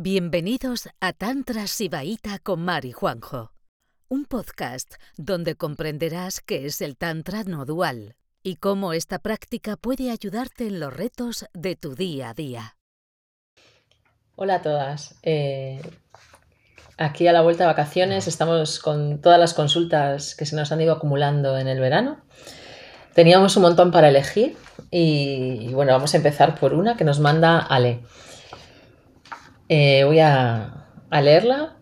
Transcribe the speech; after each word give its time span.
Bienvenidos 0.00 0.88
a 1.00 1.12
Tantra 1.12 1.66
Sibaíta 1.66 2.38
con 2.38 2.64
Mari 2.64 2.92
Juanjo, 2.92 3.50
un 4.08 4.26
podcast 4.26 4.94
donde 5.16 5.56
comprenderás 5.56 6.40
qué 6.40 6.66
es 6.66 6.80
el 6.82 6.96
Tantra 6.96 7.42
no 7.42 7.64
dual 7.64 8.14
y 8.44 8.58
cómo 8.58 8.92
esta 8.92 9.18
práctica 9.18 9.74
puede 9.76 10.12
ayudarte 10.12 10.68
en 10.68 10.78
los 10.78 10.96
retos 10.96 11.46
de 11.52 11.74
tu 11.74 11.96
día 11.96 12.30
a 12.30 12.34
día. 12.34 12.76
Hola 14.36 14.54
a 14.54 14.62
todas. 14.62 15.16
Eh, 15.24 15.80
aquí 16.96 17.26
a 17.26 17.32
la 17.32 17.42
vuelta 17.42 17.64
de 17.64 17.70
vacaciones 17.70 18.28
estamos 18.28 18.78
con 18.78 19.20
todas 19.20 19.40
las 19.40 19.52
consultas 19.52 20.36
que 20.36 20.46
se 20.46 20.54
nos 20.54 20.70
han 20.70 20.80
ido 20.80 20.92
acumulando 20.92 21.58
en 21.58 21.66
el 21.66 21.80
verano. 21.80 22.20
Teníamos 23.14 23.56
un 23.56 23.62
montón 23.64 23.90
para 23.90 24.10
elegir 24.10 24.56
y 24.92 25.72
bueno, 25.72 25.90
vamos 25.90 26.14
a 26.14 26.18
empezar 26.18 26.56
por 26.56 26.72
una 26.72 26.96
que 26.96 27.02
nos 27.02 27.18
manda 27.18 27.58
Ale. 27.58 28.02
Eh, 29.68 30.04
voy 30.04 30.18
a, 30.20 30.86
leerla 31.10 31.76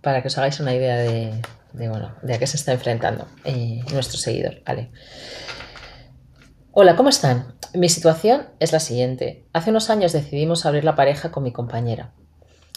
para 0.00 0.22
que 0.22 0.28
os 0.28 0.38
hagáis 0.38 0.58
una 0.58 0.74
idea 0.74 0.96
de, 0.96 1.40
bueno, 1.72 2.14
de 2.22 2.34
a 2.34 2.38
qué 2.38 2.46
se 2.46 2.56
está 2.56 2.72
enfrentando 2.72 3.28
eh, 3.44 3.80
nuestro 3.92 4.18
seguidor. 4.18 4.62
Vale. 4.66 4.90
Hola, 6.72 6.96
¿cómo 6.96 7.08
están? 7.08 7.54
Mi 7.74 7.88
situación 7.88 8.48
es 8.58 8.72
la 8.72 8.80
siguiente. 8.80 9.46
Hace 9.52 9.70
unos 9.70 9.88
años 9.88 10.12
decidimos 10.12 10.66
abrir 10.66 10.84
la 10.84 10.96
pareja 10.96 11.30
con 11.30 11.42
mi 11.42 11.52
compañera. 11.52 12.12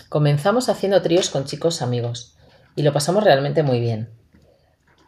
Comenzamos 0.10 0.70
haciendo 0.70 1.02
tríos 1.02 1.30
con 1.30 1.46
chicos 1.46 1.82
amigos 1.82 2.38
y 2.76 2.84
lo 2.84 2.94
pasamos 2.94 3.24
realmente 3.24 3.64
muy 3.64 3.80
bien. 3.80 4.10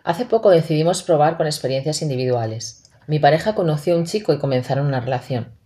Hace 0.03 0.26
poco 0.26 0.49
decidimos 0.49 1.03
probar 1.03 1.38
con 1.38 1.45
experiencias 1.45 2.01
individuales. 2.01 2.84
Mi 3.07 3.20
pareja 3.20 3.53
conoció 3.53 3.93
a 3.93 3.98
un 3.98 4.05
chico 4.05 4.34
y 4.34 4.40
comenzaron 4.40 4.88
una 4.88 4.99
relación. 4.99 5.60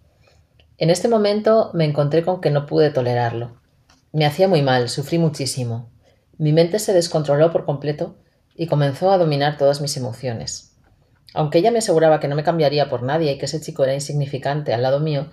En 0.78 0.90
este 0.90 1.08
momento 1.08 1.72
me 1.74 1.86
encontré 1.86 2.24
con 2.24 2.42
que 2.42 2.52
no 2.52 2.66
pude 2.66 2.90
tolerarlo. 2.90 3.62
Me 4.12 4.26
hacía 4.26 4.48
muy 4.48 4.62
mal, 4.62 4.90
sufrí 4.90 5.18
muchísimo. 5.18 5.90
Mi 6.38 6.52
mente 6.52 6.80
se 6.80 6.94
descontroló 6.94 7.52
por 7.52 7.66
completo 7.66 8.18
y 8.55 8.68
comenzó 8.68 9.12
a 9.12 9.18
dominar 9.18 9.58
todas 9.58 9.80
mis 9.80 9.96
emociones. 9.96 10.76
Aunque 11.34 11.60
ella 11.60 11.72
me 11.72 11.80
aseguraba 11.80 12.20
que 12.20 12.27
no 12.27 12.36
me 12.36 12.44
cambiaría 12.44 12.90
por 12.90 13.04
nadie 13.04 13.32
y 13.32 13.38
que 13.38 13.46
ese 13.46 13.62
chico 13.62 13.84
era 13.84 13.94
insignificante 13.94 14.74
al 14.74 14.82
lado 14.82 14.99
mío, 14.99 15.30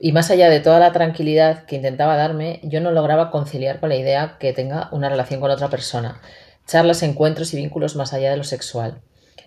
y 0.00 0.12
más 0.12 0.30
allá 0.30 0.48
de 0.48 0.60
toda 0.60 0.78
la 0.78 0.92
tranquilidad 0.92 1.64
que 1.64 1.76
intentaba 1.76 2.16
darme, 2.16 2.60
yo 2.62 2.80
no 2.80 2.92
lograba 2.92 3.30
conciliar 3.30 3.80
con 3.80 3.88
la 3.88 3.96
idea 3.96 4.36
que 4.38 4.52
tenga 4.52 4.88
una 4.92 5.08
relación 5.08 5.40
con 5.40 5.50
otra 5.50 5.68
persona, 5.68 6.20
charlas, 6.66 7.02
encuentros 7.02 7.52
y 7.52 7.56
vínculos 7.56 7.96
más 7.96 8.12
allá 8.12 8.30
de 8.30 8.36
lo 8.36 8.44
sexual. 8.44 9.00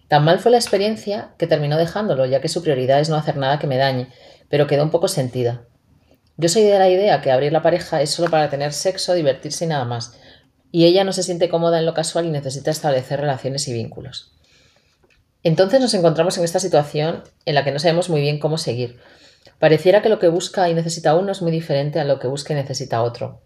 Tan 0.10 0.26
mal 0.26 0.40
fue 0.40 0.52
la 0.52 0.58
experiencia 0.58 1.30
que 1.38 1.48
terminó 1.48 1.78
dejándolo, 1.78 2.26
ya 2.26 2.42
que 2.42 2.50
su 2.50 2.62
prioridad 2.62 3.00
es 3.00 3.10
no 3.10 3.16
hacer 3.16 3.38
nada 3.38 3.60
que 3.60 3.68
me 3.68 3.78
dañe, 3.78 4.10
pero 4.52 4.68
quedó 4.68 4.84
un 4.84 4.92
poco 4.92 5.08
sentida. 5.08 5.64
Yo 6.38 6.50
soy 6.50 6.64
de 6.64 6.78
la 6.78 6.90
idea 6.90 7.22
que 7.22 7.32
abrir 7.32 7.52
la 7.52 7.64
pareja 7.64 8.02
es 8.02 8.12
solo 8.12 8.30
para 8.30 8.50
tener 8.50 8.74
sexo, 8.74 9.14
divertirse 9.14 9.66
y 9.66 9.70
nada 9.70 9.86
más, 9.86 10.20
y 10.72 10.86
ella 10.86 11.04
no 11.04 11.14
se 11.14 11.24
siente 11.24 11.50
cómoda 11.50 11.80
en 11.80 11.86
lo 11.86 11.94
casual 11.94 12.26
y 12.26 12.30
necesita 12.30 12.70
establecer 12.70 13.20
relaciones 13.20 13.68
y 13.68 13.74
vínculos. 13.74 14.34
Entonces 15.44 15.80
nos 15.80 15.94
encontramos 15.94 16.38
en 16.38 16.44
esta 16.44 16.60
situación 16.60 17.24
en 17.46 17.56
la 17.56 17.64
que 17.64 17.72
no 17.72 17.80
sabemos 17.80 18.10
muy 18.10 18.22
bien 18.22 18.40
cómo 18.40 18.58
seguir. 18.58 19.00
Pareciera 19.58 20.02
que 20.02 20.10
lo 20.10 20.20
que 20.20 20.28
busca 20.28 20.70
y 20.70 20.74
necesita 20.74 21.16
uno 21.16 21.32
es 21.32 21.42
muy 21.42 21.52
diferente 21.52 22.00
a 22.00 22.06
lo 22.06 22.20
que 22.20 22.28
busca 22.28 22.54
y 22.54 22.58
necesita 22.58 23.02
otro. 23.02 23.42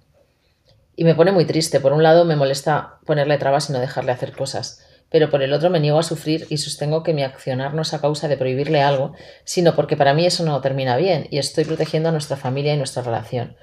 Y 0.96 1.04
me 1.04 1.16
pone 1.16 1.32
muy 1.32 1.46
triste. 1.46 1.80
Por 1.80 1.94
un 1.94 2.04
lado 2.04 2.26
me 2.26 2.36
molesta 2.36 3.00
ponerle 3.06 3.38
trabas 3.38 3.70
y 3.70 3.74
no 3.74 3.80
dejarle 3.80 4.12
hacer 4.12 4.34
cosas 4.34 4.85
pero 5.16 5.30
por 5.30 5.42
el 5.42 5.54
otro 5.54 5.70
me 5.70 5.80
niego 5.80 5.98
a 5.98 6.04
sufrir 6.04 6.46
y 6.50 6.58
sostengo 6.58 7.02
que 7.02 7.14
mi 7.14 7.24
accionar 7.24 7.74
no 7.74 7.84
es 7.84 7.94
a 7.94 8.02
causa 8.02 8.28
de 8.28 8.36
prohibirle 8.36 8.82
algo, 8.82 9.14
sino 9.46 9.74
porque 9.74 9.96
para 9.96 10.14
mí 10.14 10.26
eso 10.26 10.44
no 10.44 10.60
termina 10.60 10.98
bien 10.98 11.28
y 11.32 11.38
estoy 11.38 11.64
protegiendo 11.64 12.10
a 12.10 12.12
nuestra 12.12 12.36
familia 12.36 12.74
y 12.74 12.78
nuestra 12.78 13.02
relación. 13.02 13.56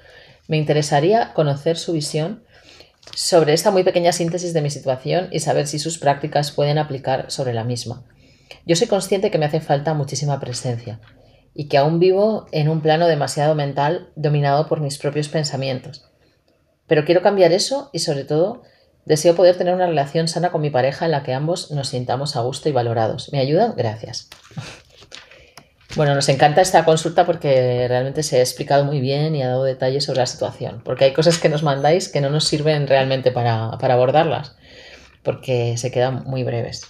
Me 0.47 0.57
interesaría 0.57 1.31
conocer 1.35 1.77
su 1.77 1.93
visión 1.93 2.43
sobre 3.13 3.53
esta 3.53 3.69
muy 3.69 3.83
pequeña 3.83 4.13
síntesis 4.13 4.51
de 4.55 4.63
mi 4.63 4.71
situación 4.71 5.27
y 5.31 5.41
saber 5.41 5.67
si 5.67 5.77
sus 5.77 5.99
prácticas 5.99 6.49
pueden 6.49 6.79
aplicar 6.79 7.29
sobre 7.29 7.53
la 7.53 7.63
misma. 7.63 8.03
Yo 8.65 8.75
soy 8.75 8.87
consciente 8.87 9.29
que 9.29 9.37
me 9.37 9.45
hace 9.45 9.61
falta 9.61 9.93
muchísima 9.93 10.39
presencia 10.39 11.01
y 11.53 11.67
que 11.67 11.77
aún 11.77 11.99
vivo 11.99 12.47
en 12.51 12.67
un 12.67 12.81
plano 12.81 13.05
demasiado 13.05 13.53
mental 13.53 14.09
dominado 14.15 14.67
por 14.67 14.81
mis 14.81 14.97
propios 14.97 15.29
pensamientos. 15.29 16.09
Pero 16.87 17.05
quiero 17.05 17.21
cambiar 17.21 17.51
eso 17.51 17.91
y 17.93 17.99
sobre 17.99 18.23
todo 18.23 18.63
Deseo 19.05 19.35
poder 19.35 19.57
tener 19.57 19.73
una 19.73 19.87
relación 19.87 20.27
sana 20.27 20.51
con 20.51 20.61
mi 20.61 20.69
pareja 20.69 21.05
en 21.05 21.11
la 21.11 21.23
que 21.23 21.33
ambos 21.33 21.71
nos 21.71 21.89
sintamos 21.89 22.35
a 22.35 22.41
gusto 22.41 22.69
y 22.69 22.71
valorados. 22.71 23.31
¿Me 23.33 23.39
ayudan? 23.39 23.73
Gracias. 23.75 24.29
Bueno, 25.95 26.15
nos 26.15 26.27
encanta 26.29 26.61
esta 26.61 26.85
consulta 26.85 27.25
porque 27.25 27.85
realmente 27.87 28.23
se 28.23 28.37
ha 28.37 28.39
explicado 28.39 28.83
muy 28.83 28.99
bien 28.99 29.35
y 29.35 29.43
ha 29.43 29.49
dado 29.49 29.63
detalles 29.63 30.05
sobre 30.05 30.19
la 30.19 30.25
situación. 30.25 30.81
Porque 30.83 31.05
hay 31.05 31.13
cosas 31.13 31.37
que 31.37 31.49
nos 31.49 31.61
mandáis 31.61 32.09
que 32.09 32.21
no 32.21 32.29
nos 32.29 32.45
sirven 32.45 32.87
realmente 32.87 33.31
para, 33.31 33.69
abordarlas, 33.69 34.55
porque 35.21 35.77
se 35.77 35.91
quedan 35.91 36.23
muy 36.25 36.43
breves. 36.43 36.87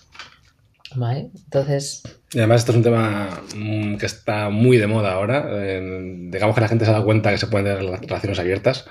¿Vale? 0.96 1.32
Entonces. 1.36 2.04
Y 2.34 2.40
además, 2.40 2.62
esto 2.62 2.72
es 2.72 2.78
un 2.78 2.84
tema 2.84 3.30
mm, 3.56 3.98
que 3.98 4.06
está 4.06 4.50
muy 4.50 4.78
de 4.78 4.88
moda 4.88 5.14
ahora. 5.14 5.48
digamos 5.80 6.56
que 6.56 6.62
la 6.62 6.68
gente 6.68 6.86
se 6.86 6.92
ha 6.92 6.94
dado 6.94 7.06
cuenta 7.06 7.32
que 7.32 7.38
se 7.38 7.48
pueden 7.48 7.66
tener 7.66 8.02
relaciones 8.02 8.40
abiertas 8.40 8.86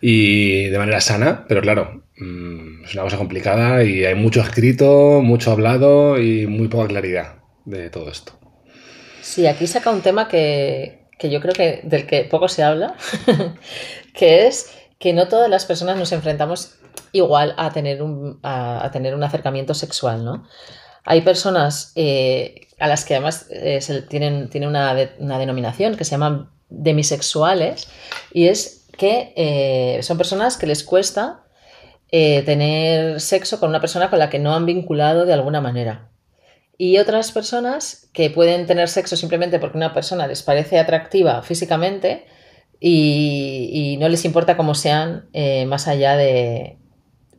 y 0.00 0.64
de 0.64 0.78
manera 0.78 1.00
sana, 1.00 1.44
pero 1.46 1.60
claro, 1.60 2.02
Mm, 2.20 2.84
es 2.84 2.94
una 2.94 3.04
cosa 3.04 3.16
complicada 3.16 3.84
y 3.84 4.04
hay 4.04 4.14
mucho 4.14 4.40
escrito, 4.40 5.20
mucho 5.22 5.52
hablado 5.52 6.18
y 6.18 6.46
muy 6.46 6.68
poca 6.68 6.88
claridad 6.88 7.36
de 7.64 7.90
todo 7.90 8.10
esto. 8.10 8.32
Sí, 9.22 9.46
aquí 9.46 9.66
saca 9.66 9.90
un 9.90 10.00
tema 10.00 10.26
que, 10.26 11.06
yo 11.20 11.40
creo 11.40 11.54
que 11.54 11.80
del 11.84 12.06
que 12.06 12.24
poco 12.24 12.48
se 12.48 12.62
habla, 12.62 12.96
que 14.14 14.46
es 14.46 14.72
que 14.98 15.12
no 15.12 15.28
todas 15.28 15.48
las 15.48 15.64
personas 15.64 15.96
nos 15.96 16.10
enfrentamos 16.10 16.74
igual 17.12 17.54
a 17.56 17.70
tener 17.70 18.02
un, 18.02 18.40
a, 18.42 18.90
tener 18.92 19.14
un 19.14 19.22
acercamiento 19.22 19.74
sexual, 19.74 20.24
¿no? 20.24 20.48
Hay 21.10 21.22
personas 21.22 21.92
eh, 21.94 22.68
a 22.78 22.86
las 22.86 23.06
que 23.06 23.14
además 23.14 23.46
eh, 23.48 23.80
tienen, 24.10 24.50
una, 24.66 24.94
denominación 24.94 25.96
que 25.96 26.04
se 26.04 26.10
llaman 26.10 26.50
demisexuales 26.68 27.88
y 28.30 28.48
es 28.48 28.84
que 28.94 29.32
eh, 29.34 30.02
son 30.02 30.18
personas 30.18 30.58
que 30.58 30.66
les 30.66 30.84
cuesta 30.84 31.44
tener 32.10 33.22
sexo 33.22 33.58
con 33.58 33.70
una 33.70 33.80
persona 33.80 34.10
con 34.10 34.18
la 34.18 34.28
que 34.28 34.38
no 34.38 34.54
han 34.54 34.66
vinculado 34.66 35.24
de 35.24 35.32
alguna 35.32 35.62
manera. 35.62 36.10
Y 36.76 36.98
otras 36.98 37.32
personas 37.32 38.10
que 38.12 38.28
pueden 38.28 38.66
tener 38.66 38.90
sexo 38.90 39.16
simplemente 39.16 39.58
porque 39.58 39.78
una 39.78 39.94
persona 39.94 40.26
les 40.26 40.42
parece 40.42 40.78
atractiva 40.78 41.42
físicamente 41.42 42.26
y, 42.80 43.96
no 43.98 44.10
les 44.10 44.26
importa 44.26 44.58
cómo 44.58 44.74
sean 44.74 45.30
más 45.66 45.88
allá 45.88 46.16
de, 46.18 46.76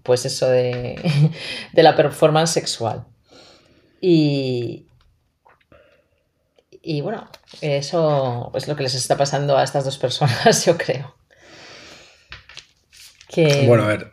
pues 0.01 0.25
eso, 0.25 0.49
de, 0.49 0.99
de 1.73 1.83
la 1.83 1.95
performance 1.95 2.49
sexual. 2.49 3.05
Y, 4.01 4.87
y 6.81 7.01
bueno, 7.01 7.29
eso 7.61 8.51
es 8.55 8.67
lo 8.67 8.75
que 8.75 8.83
les 8.83 8.95
está 8.95 9.17
pasando 9.17 9.57
a 9.57 9.63
estas 9.63 9.85
dos 9.85 9.97
personas, 9.97 10.65
yo 10.65 10.77
creo. 10.77 11.15
Bueno, 13.67 13.83
a 13.83 13.87
ver, 13.87 14.11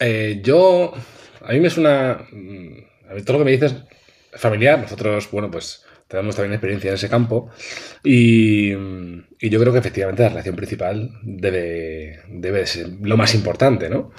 eh, 0.00 0.40
yo, 0.42 0.92
a 1.42 1.52
mí 1.52 1.60
me 1.60 1.70
suena, 1.70 2.26
mm, 2.30 3.08
a 3.10 3.14
ver, 3.14 3.24
todo 3.24 3.34
lo 3.34 3.38
que 3.40 3.50
me 3.50 3.52
dices 3.52 3.74
familiar, 4.32 4.78
nosotros, 4.78 5.30
bueno, 5.30 5.50
pues 5.50 5.84
tenemos 6.08 6.36
también 6.36 6.54
experiencia 6.54 6.88
en 6.88 6.94
ese 6.94 7.08
campo 7.08 7.50
y, 8.02 8.70
yo 8.70 9.60
creo 9.60 9.72
que 9.72 9.78
efectivamente 9.78 10.22
la 10.22 10.30
relación 10.30 10.56
principal 10.56 11.10
debe, 11.22 12.20
debe 12.28 12.66
ser 12.66 12.88
lo 13.02 13.16
más 13.16 13.34
importante, 13.34 13.90
¿no? 13.90 14.12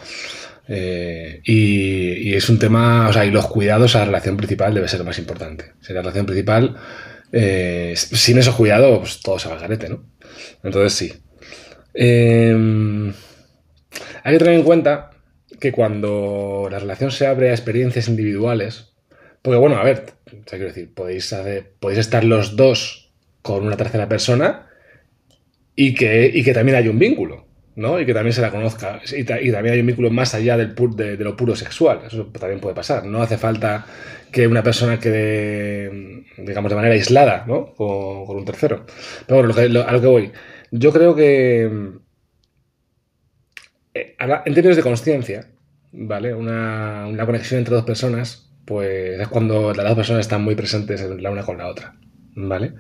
Eh, 0.68 1.42
y, 1.44 2.34
es 2.34 2.50
un 2.50 2.60
tema, 2.60 3.08
o 3.08 3.14
sea, 3.14 3.26
y 3.26 3.32
los 3.32 3.48
cuidados 3.48 3.96
a 3.96 4.00
la 4.00 4.06
relación 4.06 4.36
principal 4.38 4.74
debe 4.74 4.88
ser 4.88 5.00
lo 5.00 5.06
más 5.06 5.20
importante. 5.20 5.74
Si 5.82 5.94
la 5.94 6.02
relación 6.02 6.26
principal, 6.26 6.76
eh, 7.32 7.94
sin 7.96 8.38
esos 8.38 8.56
cuidados, 8.56 9.00
pues 9.00 9.22
todo 9.22 9.40
se 9.40 9.48
va 9.48 9.56
al 9.56 9.62
garete, 9.62 9.90
¿no? 9.90 10.04
Entonces 10.64 10.94
sí. 10.94 11.14
hay 11.94 13.14
que 14.34 14.40
tener 14.40 14.54
en 14.56 14.64
cuenta 14.64 15.12
que 15.60 15.72
cuando 15.72 16.68
la 16.70 16.80
relación 16.80 17.12
se 17.12 17.28
abre 17.28 17.50
a 17.50 17.54
experiencias 17.54 18.08
individuales, 18.08 18.94
porque 19.42 19.58
bueno, 19.58 19.78
a 19.78 19.84
ver, 19.84 20.06
quiero 20.46 20.66
decir, 20.66 20.94
podéis, 20.94 21.34
podéis 21.80 22.00
estar 22.00 22.24
los 22.24 22.56
dos 22.56 23.12
con 23.42 23.66
una 23.66 23.78
tercera 23.78 24.10
persona 24.10 24.68
y 25.76 25.94
que, 25.94 26.32
y 26.34 26.44
que 26.44 26.54
también 26.54 26.78
hay 26.78 26.88
un 26.88 26.98
vínculo, 26.98 27.45
¿no? 27.76 28.00
Y 28.00 28.06
que 28.06 28.14
también 28.14 28.34
se 28.34 28.42
la 28.42 28.52
conozca. 28.52 29.02
Y, 29.16 29.24
también 29.24 29.74
hay 29.74 29.80
un 29.80 29.88
vínculo 29.88 30.10
más 30.10 30.34
allá 30.34 30.58
del 30.58 30.76
de, 30.96 31.18
lo 31.18 31.36
puro 31.36 31.56
sexual. 31.56 32.02
Eso 32.08 32.26
también 32.28 32.60
puede 32.60 32.76
pasar. 32.76 33.06
No 33.06 33.22
hace 33.22 33.38
falta 33.38 33.86
que 34.32 34.48
una 34.48 34.64
persona 34.64 35.00
quede, 35.00 36.24
digamos, 36.38 36.70
de 36.70 36.76
manera 36.76 36.94
aislada, 36.94 37.46
¿no? 37.48 37.74
Con, 37.76 38.38
un 38.38 38.46
tercero. 38.46 38.86
Pero 39.28 39.44
bueno, 39.44 39.84
a 39.88 39.92
lo 39.92 40.02
que 40.02 40.08
voy. 40.08 40.32
Yo 40.72 40.92
creo 40.92 41.16
que 41.16 41.66
eh, 43.94 44.16
en 44.20 44.54
términos 44.54 44.76
de 44.76 44.84
conciencia, 44.84 45.48
¿vale? 45.92 46.34
Una, 46.34 47.08
conexión 47.26 47.60
entre 47.60 47.76
dos 47.76 47.86
personas, 47.86 48.52
pues 48.66 49.20
es 49.20 49.28
cuando 49.30 49.74
las 49.74 49.86
dos 49.86 49.96
personas 49.96 50.22
están 50.22 50.44
muy 50.44 50.56
presentes 50.56 51.02
la 51.02 51.32
una 51.32 51.44
con 51.44 51.58
la 51.58 51.68
otra. 51.68 51.96
¿Vale? 52.38 52.74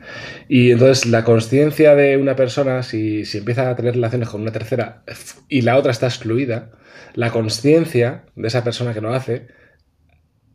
Y 0.49 0.71
entonces 0.71 1.05
la 1.05 1.23
conciencia 1.23 1.95
de 1.95 2.17
una 2.17 2.35
persona, 2.35 2.83
si, 2.83 3.23
si, 3.23 3.37
empieza 3.37 3.69
a 3.69 3.75
tener 3.75 3.95
relaciones 3.95 4.27
con 4.27 4.41
una 4.41 4.51
tercera 4.51 5.03
y 5.47 5.61
la 5.61 5.77
otra 5.77 5.91
está 5.91 6.07
excluida, 6.07 6.71
la 7.13 7.31
conciencia 7.31 8.25
de 8.35 8.49
esa 8.49 8.65
persona 8.65 8.93
que 8.93 8.99
lo 8.99 9.13
hace 9.13 9.47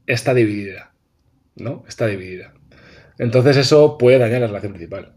está 0.07 0.35
dividida. 0.35 0.93
¿No? 1.57 1.85
Está 1.89 2.07
dividida. 2.07 2.53
Entonces 3.19 3.57
eso 3.57 3.97
puede 3.99 4.19
dañar 4.19 4.43
la 4.43 4.47
relación 4.47 4.73
principal. 4.73 5.13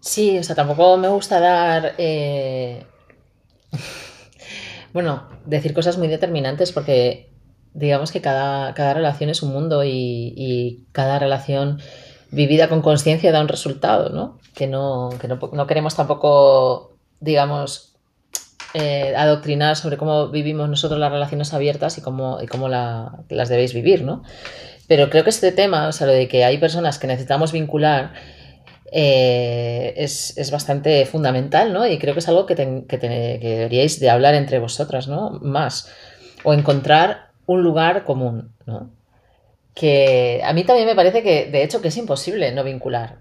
Sí, 0.00 0.38
o 0.38 0.42
sea, 0.42 0.54
tampoco 0.54 0.96
me 0.96 1.08
gusta 1.08 1.40
dar... 1.40 1.94
Eh, 1.98 2.84
bueno, 4.92 5.28
decir 5.46 5.72
cosas 5.72 5.98
muy 5.98 6.08
determinantes 6.08 6.72
porque 6.72 7.30
digamos 7.72 8.12
que 8.12 8.20
cada, 8.20 8.74
cada 8.74 8.94
relación 8.94 9.30
es 9.30 9.42
un 9.42 9.52
mundo 9.52 9.84
y, 9.84 10.34
y 10.36 10.86
cada 10.92 11.18
relación 11.18 11.80
vivida 12.30 12.68
con 12.68 12.82
conciencia 12.82 13.32
da 13.32 13.40
un 13.40 13.48
resultado, 13.48 14.10
¿no? 14.10 14.38
Que 14.54 14.66
no, 14.66 15.10
que 15.20 15.28
no, 15.28 15.38
no 15.52 15.66
queremos 15.66 15.96
tampoco, 15.96 16.92
digamos, 17.20 17.90
eh, 18.74 19.14
adoctrinar 19.16 19.76
sobre 19.76 19.96
cómo 19.96 20.28
vivimos 20.28 20.68
nosotros 20.68 21.00
las 21.00 21.10
relaciones 21.10 21.52
abiertas 21.52 21.98
y 21.98 22.02
cómo, 22.02 22.38
y 22.40 22.46
cómo 22.46 22.68
la, 22.68 23.18
las 23.28 23.48
debéis 23.48 23.74
vivir, 23.74 24.02
¿no? 24.04 24.22
Pero 24.86 25.10
creo 25.10 25.24
que 25.24 25.30
este 25.30 25.52
tema, 25.52 25.88
o 25.88 25.92
sea, 25.92 26.06
lo 26.06 26.12
de 26.12 26.28
que 26.28 26.44
hay 26.44 26.58
personas 26.58 26.98
que 26.98 27.06
necesitamos 27.06 27.52
vincular, 27.52 28.12
eh, 28.92 29.94
es, 29.96 30.36
es, 30.36 30.50
bastante 30.50 31.06
fundamental, 31.06 31.72
¿no? 31.72 31.86
Y 31.86 31.98
creo 31.98 32.12
que 32.12 32.20
es 32.20 32.28
algo 32.28 32.46
que, 32.46 32.56
te, 32.56 32.84
que, 32.88 32.98
deberíais 32.98 34.00
de 34.00 34.10
hablar 34.10 34.34
entre 34.34 34.58
vosotras, 34.58 35.06
¿no? 35.06 35.30
Más. 35.42 35.88
O 36.42 36.54
encontrar 36.54 37.30
un 37.46 37.62
lugar 37.62 38.04
común, 38.04 38.52
¿no? 38.66 38.90
Que 39.74 40.40
a 40.44 40.52
mí 40.52 40.64
también 40.64 40.86
me 40.86 40.94
parece 40.94 41.22
que, 41.22 41.46
de 41.46 41.62
hecho, 41.62 41.80
que 41.80 41.88
es 41.88 41.96
imposible 41.96 42.52
no 42.52 42.64
vincular. 42.64 43.20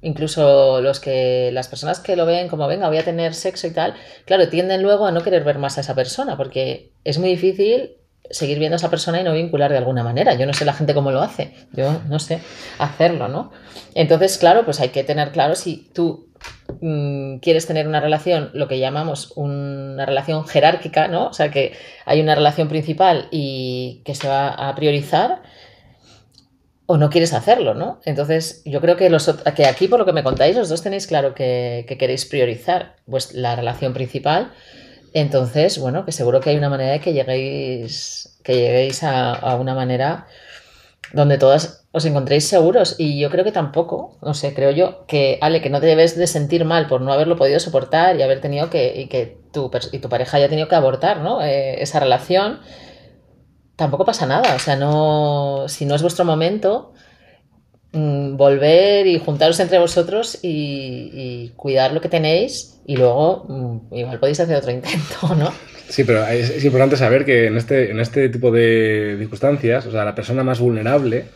Incluso 0.00 0.80
los 0.80 1.00
que, 1.00 1.50
las 1.52 1.68
personas 1.68 2.00
que 2.00 2.16
lo 2.16 2.26
ven 2.26 2.48
como, 2.48 2.66
venga, 2.66 2.88
voy 2.88 2.98
a 2.98 3.04
tener 3.04 3.34
sexo 3.34 3.66
y 3.68 3.70
tal, 3.70 3.94
claro, 4.24 4.48
tienden 4.48 4.82
luego 4.82 5.06
a 5.06 5.12
no 5.12 5.22
querer 5.22 5.44
ver 5.44 5.58
más 5.58 5.78
a 5.78 5.80
esa 5.80 5.94
persona, 5.94 6.36
porque 6.36 6.90
es 7.04 7.18
muy 7.18 7.30
difícil 7.30 7.96
seguir 8.28 8.58
viendo 8.58 8.74
a 8.74 8.78
esa 8.78 8.90
persona 8.90 9.20
y 9.20 9.24
no 9.24 9.32
vincular 9.32 9.70
de 9.70 9.78
alguna 9.78 10.02
manera. 10.02 10.34
Yo 10.34 10.46
no 10.46 10.54
sé 10.54 10.64
la 10.64 10.72
gente 10.72 10.94
cómo 10.94 11.10
lo 11.10 11.22
hace, 11.22 11.54
yo 11.72 12.00
no 12.08 12.18
sé 12.18 12.40
hacerlo, 12.78 13.28
¿no? 13.28 13.52
Entonces, 13.94 14.38
claro, 14.38 14.64
pues 14.64 14.80
hay 14.80 14.88
que 14.88 15.04
tener 15.04 15.30
claro 15.30 15.54
si 15.54 15.88
tú 15.92 16.28
mmm, 16.80 17.36
quieres 17.36 17.66
tener 17.66 17.86
una 17.86 18.00
relación, 18.00 18.50
lo 18.54 18.68
que 18.68 18.78
llamamos 18.78 19.32
una 19.36 20.06
relación 20.06 20.46
jerárquica, 20.46 21.08
¿no? 21.08 21.28
O 21.28 21.32
sea, 21.32 21.50
que 21.50 21.74
hay 22.06 22.20
una 22.20 22.34
relación 22.34 22.68
principal 22.68 23.28
y 23.30 24.02
que 24.04 24.14
se 24.14 24.28
va 24.28 24.48
a 24.48 24.74
priorizar 24.74 25.42
o 26.86 26.96
no 26.96 27.10
quieres 27.10 27.32
hacerlo, 27.32 27.74
¿no? 27.74 28.00
Entonces, 28.04 28.62
yo 28.64 28.80
creo 28.80 28.96
que, 28.96 29.08
los, 29.08 29.26
que 29.54 29.66
aquí, 29.66 29.88
por 29.88 29.98
lo 29.98 30.04
que 30.04 30.12
me 30.12 30.24
contáis, 30.24 30.56
los 30.56 30.68
dos 30.68 30.82
tenéis 30.82 31.06
claro 31.06 31.34
que, 31.34 31.84
que 31.88 31.96
queréis 31.96 32.24
priorizar 32.24 32.96
pues, 33.08 33.34
la 33.34 33.56
relación 33.56 33.92
principal. 33.92 34.52
Entonces, 35.14 35.78
bueno, 35.78 36.04
que 36.04 36.12
seguro 36.12 36.40
que 36.40 36.50
hay 36.50 36.56
una 36.56 36.70
manera 36.70 36.92
de 36.92 37.00
que 37.00 37.12
lleguéis, 37.12 38.38
que 38.42 38.54
lleguéis 38.54 39.02
a, 39.02 39.32
a 39.32 39.56
una 39.56 39.74
manera 39.74 40.26
donde 41.12 41.38
todas 41.38 41.84
os 41.92 42.04
encontréis 42.04 42.48
seguros. 42.48 42.96
Y 42.98 43.20
yo 43.20 43.30
creo 43.30 43.44
que 43.44 43.52
tampoco, 43.52 44.18
no 44.22 44.34
sé, 44.34 44.54
creo 44.54 44.70
yo, 44.70 45.06
que 45.06 45.38
Ale, 45.40 45.60
que 45.60 45.70
no 45.70 45.80
te 45.80 45.86
debes 45.86 46.16
de 46.16 46.26
sentir 46.26 46.64
mal 46.64 46.88
por 46.88 47.00
no 47.00 47.12
haberlo 47.12 47.36
podido 47.36 47.60
soportar 47.60 48.16
y 48.16 48.22
haber 48.22 48.40
tenido 48.40 48.70
que, 48.70 48.94
y 49.00 49.06
que 49.06 49.38
tu, 49.52 49.70
y 49.92 49.98
tu 49.98 50.08
pareja 50.08 50.38
haya 50.38 50.48
tenido 50.48 50.68
que 50.68 50.74
abortar, 50.74 51.18
¿no? 51.18 51.42
Eh, 51.42 51.82
esa 51.82 52.00
relación. 52.00 52.60
Tampoco 53.76 54.04
pasa 54.04 54.26
nada, 54.26 54.54
o 54.54 54.58
sea, 54.58 54.76
no, 54.76 55.64
si 55.68 55.86
no 55.86 55.94
es 55.94 56.02
vuestro 56.02 56.24
momento, 56.24 56.92
mmm, 57.92 58.36
volver 58.36 59.06
y 59.06 59.18
juntaros 59.18 59.58
entre 59.60 59.78
vosotros 59.78 60.38
y, 60.42 61.50
cuidar 61.56 61.92
lo 61.92 62.00
que 62.00 62.08
tenéis 62.08 62.80
y 62.86 62.96
luego 62.96 63.44
mmm, 63.48 63.94
igual 63.94 64.18
podéis 64.18 64.40
hacer 64.40 64.56
otro 64.56 64.72
intento, 64.72 65.34
¿no? 65.36 65.52
Sí, 65.88 66.04
pero 66.04 66.26
es, 66.26 66.50
es, 66.50 66.64
importante 66.64 66.96
saber 66.96 67.24
que 67.24 67.46
en 67.46 67.56
este, 67.56 67.90
en 67.90 68.00
este 68.00 68.28
tipo 68.28 68.50
de 68.50 69.16
circunstancias, 69.18 69.84
o 69.86 69.90
sea, 69.90 70.04
la 70.04 70.14
persona 70.14 70.42
más 70.42 70.58
vulnerable 70.58 71.26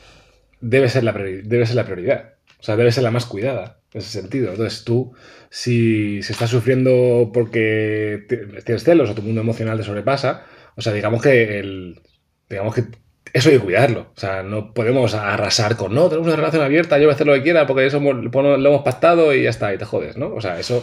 debe 0.60 0.88
ser 0.88 1.04
la, 1.04 1.12
debe 1.12 1.66
ser 1.66 1.76
la 1.76 1.84
prioridad. 1.84 2.34
O 2.58 2.62
sea, 2.62 2.76
debe 2.76 2.92
ser 2.92 3.02
la 3.02 3.10
más 3.10 3.26
cuidada 3.26 3.80
en 3.92 4.00
ese 4.00 4.20
sentido. 4.20 4.50
Entonces, 4.50 4.84
tú, 4.84 5.12
si, 5.50 6.22
si 6.22 6.32
estás 6.32 6.50
sufriendo 6.50 7.30
porque 7.32 8.24
tienes 8.64 8.84
celos 8.84 9.10
o 9.10 9.14
tu 9.14 9.22
mundo 9.22 9.42
emocional 9.42 9.78
te 9.78 9.84
sobrepasa, 9.84 10.44
o 10.74 10.82
sea, 10.82 10.92
digamos 10.92 11.22
que 11.22 11.58
el, 11.58 12.00
digamos 12.48 12.74
que 12.74 12.84
eso 13.32 13.50
hay 13.50 13.56
que 13.56 13.64
cuidarlo. 13.64 14.12
O 14.16 14.20
sea, 14.20 14.42
no 14.42 14.72
podemos 14.72 15.14
arrasar 15.14 15.76
con, 15.76 15.94
no, 15.94 16.08
tenemos 16.08 16.26
una 16.26 16.36
relación 16.36 16.62
abierta, 16.62 16.96
yo 16.96 17.04
voy 17.04 17.12
a 17.12 17.14
hacer 17.14 17.26
lo 17.26 17.34
que 17.34 17.42
quiera 17.42 17.66
porque 17.66 17.86
eso 17.86 18.00
lo 18.00 18.56
hemos 18.56 18.82
pactado 18.82 19.34
y 19.34 19.42
ya 19.42 19.50
está, 19.50 19.74
y 19.74 19.78
te 19.78 19.84
jodes, 19.84 20.16
¿no? 20.16 20.34
O 20.34 20.40
sea, 20.40 20.58
eso, 20.58 20.82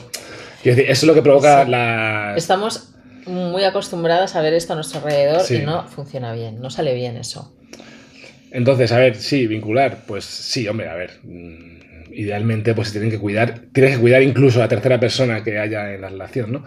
decir, 0.63 0.85
eso 0.85 0.91
es 0.91 1.03
lo 1.03 1.13
que 1.13 1.21
provoca 1.21 1.65
sí. 1.65 1.71
la... 1.71 2.33
Estamos 2.37 2.93
muy 3.25 3.63
acostumbradas 3.63 4.35
a 4.35 4.41
ver 4.41 4.53
esto 4.53 4.73
a 4.73 4.75
nuestro 4.75 4.99
alrededor 4.99 5.41
sí. 5.41 5.55
y 5.55 5.59
no 5.59 5.87
funciona 5.87 6.33
bien, 6.33 6.61
no 6.61 6.69
sale 6.69 6.93
bien 6.93 7.17
eso. 7.17 7.55
Entonces, 8.51 8.91
a 8.91 8.99
ver, 8.99 9.15
sí, 9.15 9.47
vincular, 9.47 10.03
pues 10.05 10.25
sí, 10.25 10.67
hombre, 10.67 10.89
a 10.89 10.93
ver, 10.93 11.19
mm, 11.23 12.13
idealmente 12.13 12.75
pues 12.75 12.89
se 12.89 12.93
tienen 12.93 13.09
que 13.09 13.17
cuidar, 13.17 13.61
tienes 13.73 13.95
que 13.95 14.01
cuidar 14.01 14.21
incluso 14.21 14.59
a 14.59 14.63
la 14.63 14.67
tercera 14.67 14.99
persona 14.99 15.43
que 15.43 15.57
haya 15.57 15.91
en 15.93 16.01
la 16.01 16.09
relación, 16.09 16.51
¿no? 16.51 16.63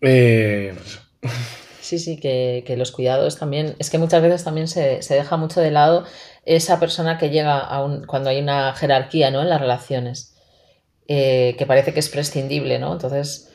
Eh, 0.00 0.72
pues... 1.20 1.40
Sí, 1.90 1.98
sí, 1.98 2.18
que, 2.18 2.76
los 2.78 2.92
cuidados 2.92 3.36
también, 3.36 3.74
es 3.80 3.90
que 3.90 3.98
muchas 3.98 4.22
veces 4.22 4.44
también 4.44 4.68
se, 4.68 5.02
se 5.02 5.14
deja 5.14 5.36
mucho 5.36 5.60
de 5.60 5.72
lado 5.72 6.06
esa 6.44 6.78
persona 6.78 7.18
que 7.18 7.30
llega 7.30 7.58
a 7.58 7.84
un, 7.84 8.06
cuando 8.06 8.30
hay 8.30 8.40
una 8.40 8.72
jerarquía, 8.74 9.32
¿no? 9.32 9.42
En 9.42 9.48
las 9.48 9.60
relaciones, 9.60 10.36
eh, 11.08 11.56
que 11.58 11.66
parece 11.66 11.92
que 11.92 11.98
es 11.98 12.08
prescindible, 12.08 12.78
¿no? 12.78 12.92
Entonces 12.92 13.52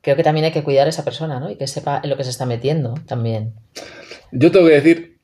creo 0.00 0.16
que 0.16 0.22
también 0.22 0.46
hay 0.46 0.52
que 0.52 0.62
cuidar 0.62 0.86
a 0.86 0.88
esa 0.88 1.04
persona, 1.04 1.38
¿no? 1.38 1.50
Y 1.50 1.56
que 1.56 1.66
sepa 1.66 2.00
en 2.02 2.08
lo 2.08 2.16
que 2.16 2.24
se 2.24 2.30
está 2.30 2.46
metiendo 2.46 2.94
también. 3.06 3.52
Yo 4.32 4.50
tengo 4.50 4.66
que 4.66 4.80
decir, 4.80 5.18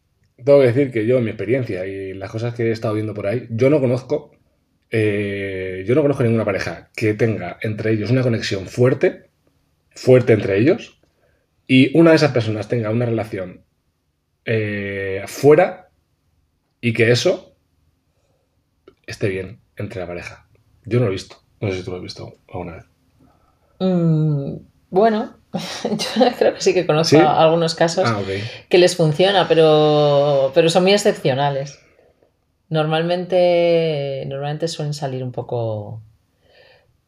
tengo 0.44 0.61
que 0.61 0.66
decir 0.66 0.93
que 0.93 1.06
yo, 1.06 1.16
en 1.16 1.25
mi 1.25 1.31
experiencia 1.31 1.87
y 1.87 2.12
las 2.12 2.31
cosas 2.31 2.52
que 2.52 2.64
he 2.64 2.70
estado 2.70 2.93
viendo 2.93 3.14
por 3.14 3.28
ahí, 3.28 3.46
yo 3.49 3.70
no 3.70 3.81
conozco, 3.81 4.32
eh, 4.90 5.84
yo 5.87 5.94
no 5.94 6.02
conozco 6.02 6.23
ninguna 6.23 6.44
pareja 6.44 6.90
que 6.94 7.14
tenga 7.14 7.56
entre 7.62 7.93
ellos 7.93 8.11
una 8.11 8.23
conexión 8.23 8.66
fuerte, 8.66 9.31
fuerte 9.94 10.34
entre 10.34 10.58
ellos, 10.58 11.00
y 11.72 11.96
una 11.96 12.11
de 12.11 12.17
esas 12.17 12.32
personas 12.32 12.67
tenga 12.67 12.90
una 12.90 13.06
relación 13.06 13.62
eh, 14.44 15.22
fuera 15.28 15.90
y 16.81 16.93
que 16.93 17.12
eso 17.12 17.55
esté 19.06 19.28
bien 19.28 19.61
entre 19.76 20.00
la 20.00 20.08
pareja. 20.08 20.49
Yo 20.84 20.99
no 20.99 21.05
lo 21.05 21.12
he 21.12 21.14
visto. 21.14 21.37
No 21.61 21.70
sé 21.70 21.76
si 21.76 21.84
tú 21.84 21.93
lo 21.93 21.99
has 21.99 22.02
visto 22.02 22.32
alguna 22.49 22.75
vez. 22.75 22.84
Mm, 23.78 24.56
bueno, 24.90 25.37
yo 25.84 26.37
creo 26.37 26.54
que 26.54 26.61
sí 26.61 26.75
que 26.75 26.87
conozco 26.87 27.18
¿Sí? 27.18 27.23
algunos 27.25 27.76
casos 27.76 28.02
ah, 28.04 28.18
okay. 28.18 28.42
que 28.68 28.78
les 28.78 28.97
funciona, 28.97 29.47
pero, 29.47 30.50
pero 30.52 30.71
son 30.71 30.83
muy 30.83 30.92
excepcionales. 30.92 31.78
Normalmente, 32.68 34.25
normalmente 34.26 34.66
suelen 34.66 34.92
salir 34.92 35.23
un 35.23 35.30
poco... 35.30 36.02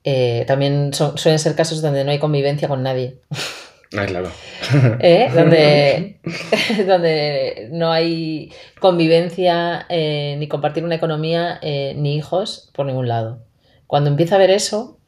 Eh, 0.04 0.44
también 0.46 0.94
son, 0.94 1.18
suelen 1.18 1.40
ser 1.40 1.56
casos 1.56 1.82
donde 1.82 2.04
no 2.04 2.12
hay 2.12 2.20
convivencia 2.20 2.68
con 2.68 2.84
nadie. 2.84 3.18
Ah, 3.96 4.06
claro. 4.06 4.30
¿Eh? 5.00 5.30
Donde, 5.34 6.20
donde 6.87 7.68
no 7.72 7.90
hay 7.92 8.52
convivencia, 8.80 9.87
eh, 9.88 10.37
ni 10.38 10.49
compartir 10.49 10.84
una 10.84 10.94
economía, 10.94 11.58
eh, 11.62 11.94
ni 11.96 12.16
hijos 12.16 12.70
por 12.75 12.87
ningún 12.87 13.08
lado. 13.08 13.44
Cuando 13.87 14.11
empieza 14.11 14.34
a 14.34 14.38
haber 14.38 14.50
eso, 14.50 14.99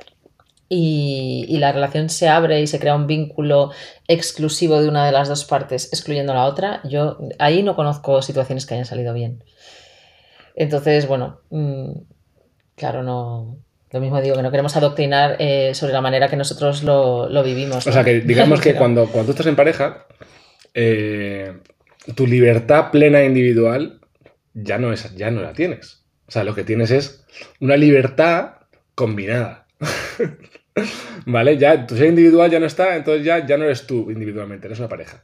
y, 0.69 1.45
y, 1.49 1.59
la 1.59 1.73
relación 1.73 2.09
se 2.09 2.29
abre 2.29 2.61
y 2.61 2.67
se 2.67 2.81
crea 2.81 2.97
un 2.97 3.07
vínculo 3.07 3.71
exclusivo 4.09 4.81
de 4.81 4.89
una 4.89 5.07
de 5.07 5.13
las 5.13 5.29
dos 5.29 5.45
partes, 5.45 5.93
excluyendo 5.93 6.33
a 6.33 6.37
la 6.37 6.47
otra, 6.47 6.81
yo 6.85 7.19
ahí 7.39 7.63
no 7.63 7.77
conozco 7.77 8.23
situaciones 8.23 8.67
que 8.67 8.75
hayan 8.75 8.87
salido 8.87 9.13
bien. 9.15 9.45
Entonces, 10.55 11.07
bueno, 11.07 11.41
mmm, 11.51 11.93
claro, 12.77 13.03
no. 13.03 13.59
Lo 13.95 14.01
mismo 14.01 14.21
digo, 14.21 14.35
que 14.35 14.43
no 14.43 14.51
queremos 14.51 14.77
adoctrinar 14.77 15.37
eh, 15.39 15.73
sobre 15.73 15.93
la 15.93 16.01
manera 16.01 16.29
que 16.29 16.35
nosotros 16.35 16.83
lo, 16.83 17.29
lo 17.29 17.45
vivimos. 17.45 17.87
¿no? 17.87 17.91
O 17.91 17.93
sea, 17.93 18.03
que 18.03 18.23
digamos 18.23 18.61
que 18.61 18.75
cuando, 18.77 19.07
cuando 19.07 19.27
tú 19.27 19.31
estás 19.31 19.47
en 19.47 19.55
pareja, 19.55 20.09
eh, 20.75 21.53
tu 22.17 22.27
libertad 22.27 22.91
plena 22.91 23.23
individual 23.23 24.01
ya 24.53 24.79
no, 24.79 24.93
es, 24.93 25.15
ya 25.15 25.31
no 25.31 25.43
la 25.43 25.53
tienes. 25.53 26.03
O 26.27 26.33
sea, 26.33 26.43
lo 26.43 26.57
que 26.57 26.65
tienes 26.65 26.91
es 26.91 27.25
una 27.61 27.77
libertad 27.77 28.55
combinada. 28.97 29.69
¿Vale? 31.27 31.57
Ya 31.57 31.87
tu 31.87 31.97
ser 31.97 32.09
individual 32.09 32.51
ya 32.51 32.59
no 32.59 32.67
está, 32.67 32.97
entonces 32.97 33.25
ya, 33.25 33.47
ya 33.47 33.57
no 33.57 33.65
eres 33.65 33.87
tú 33.87 34.11
individualmente, 34.11 34.67
eres 34.67 34.81
una 34.81 34.89
pareja. 34.89 35.23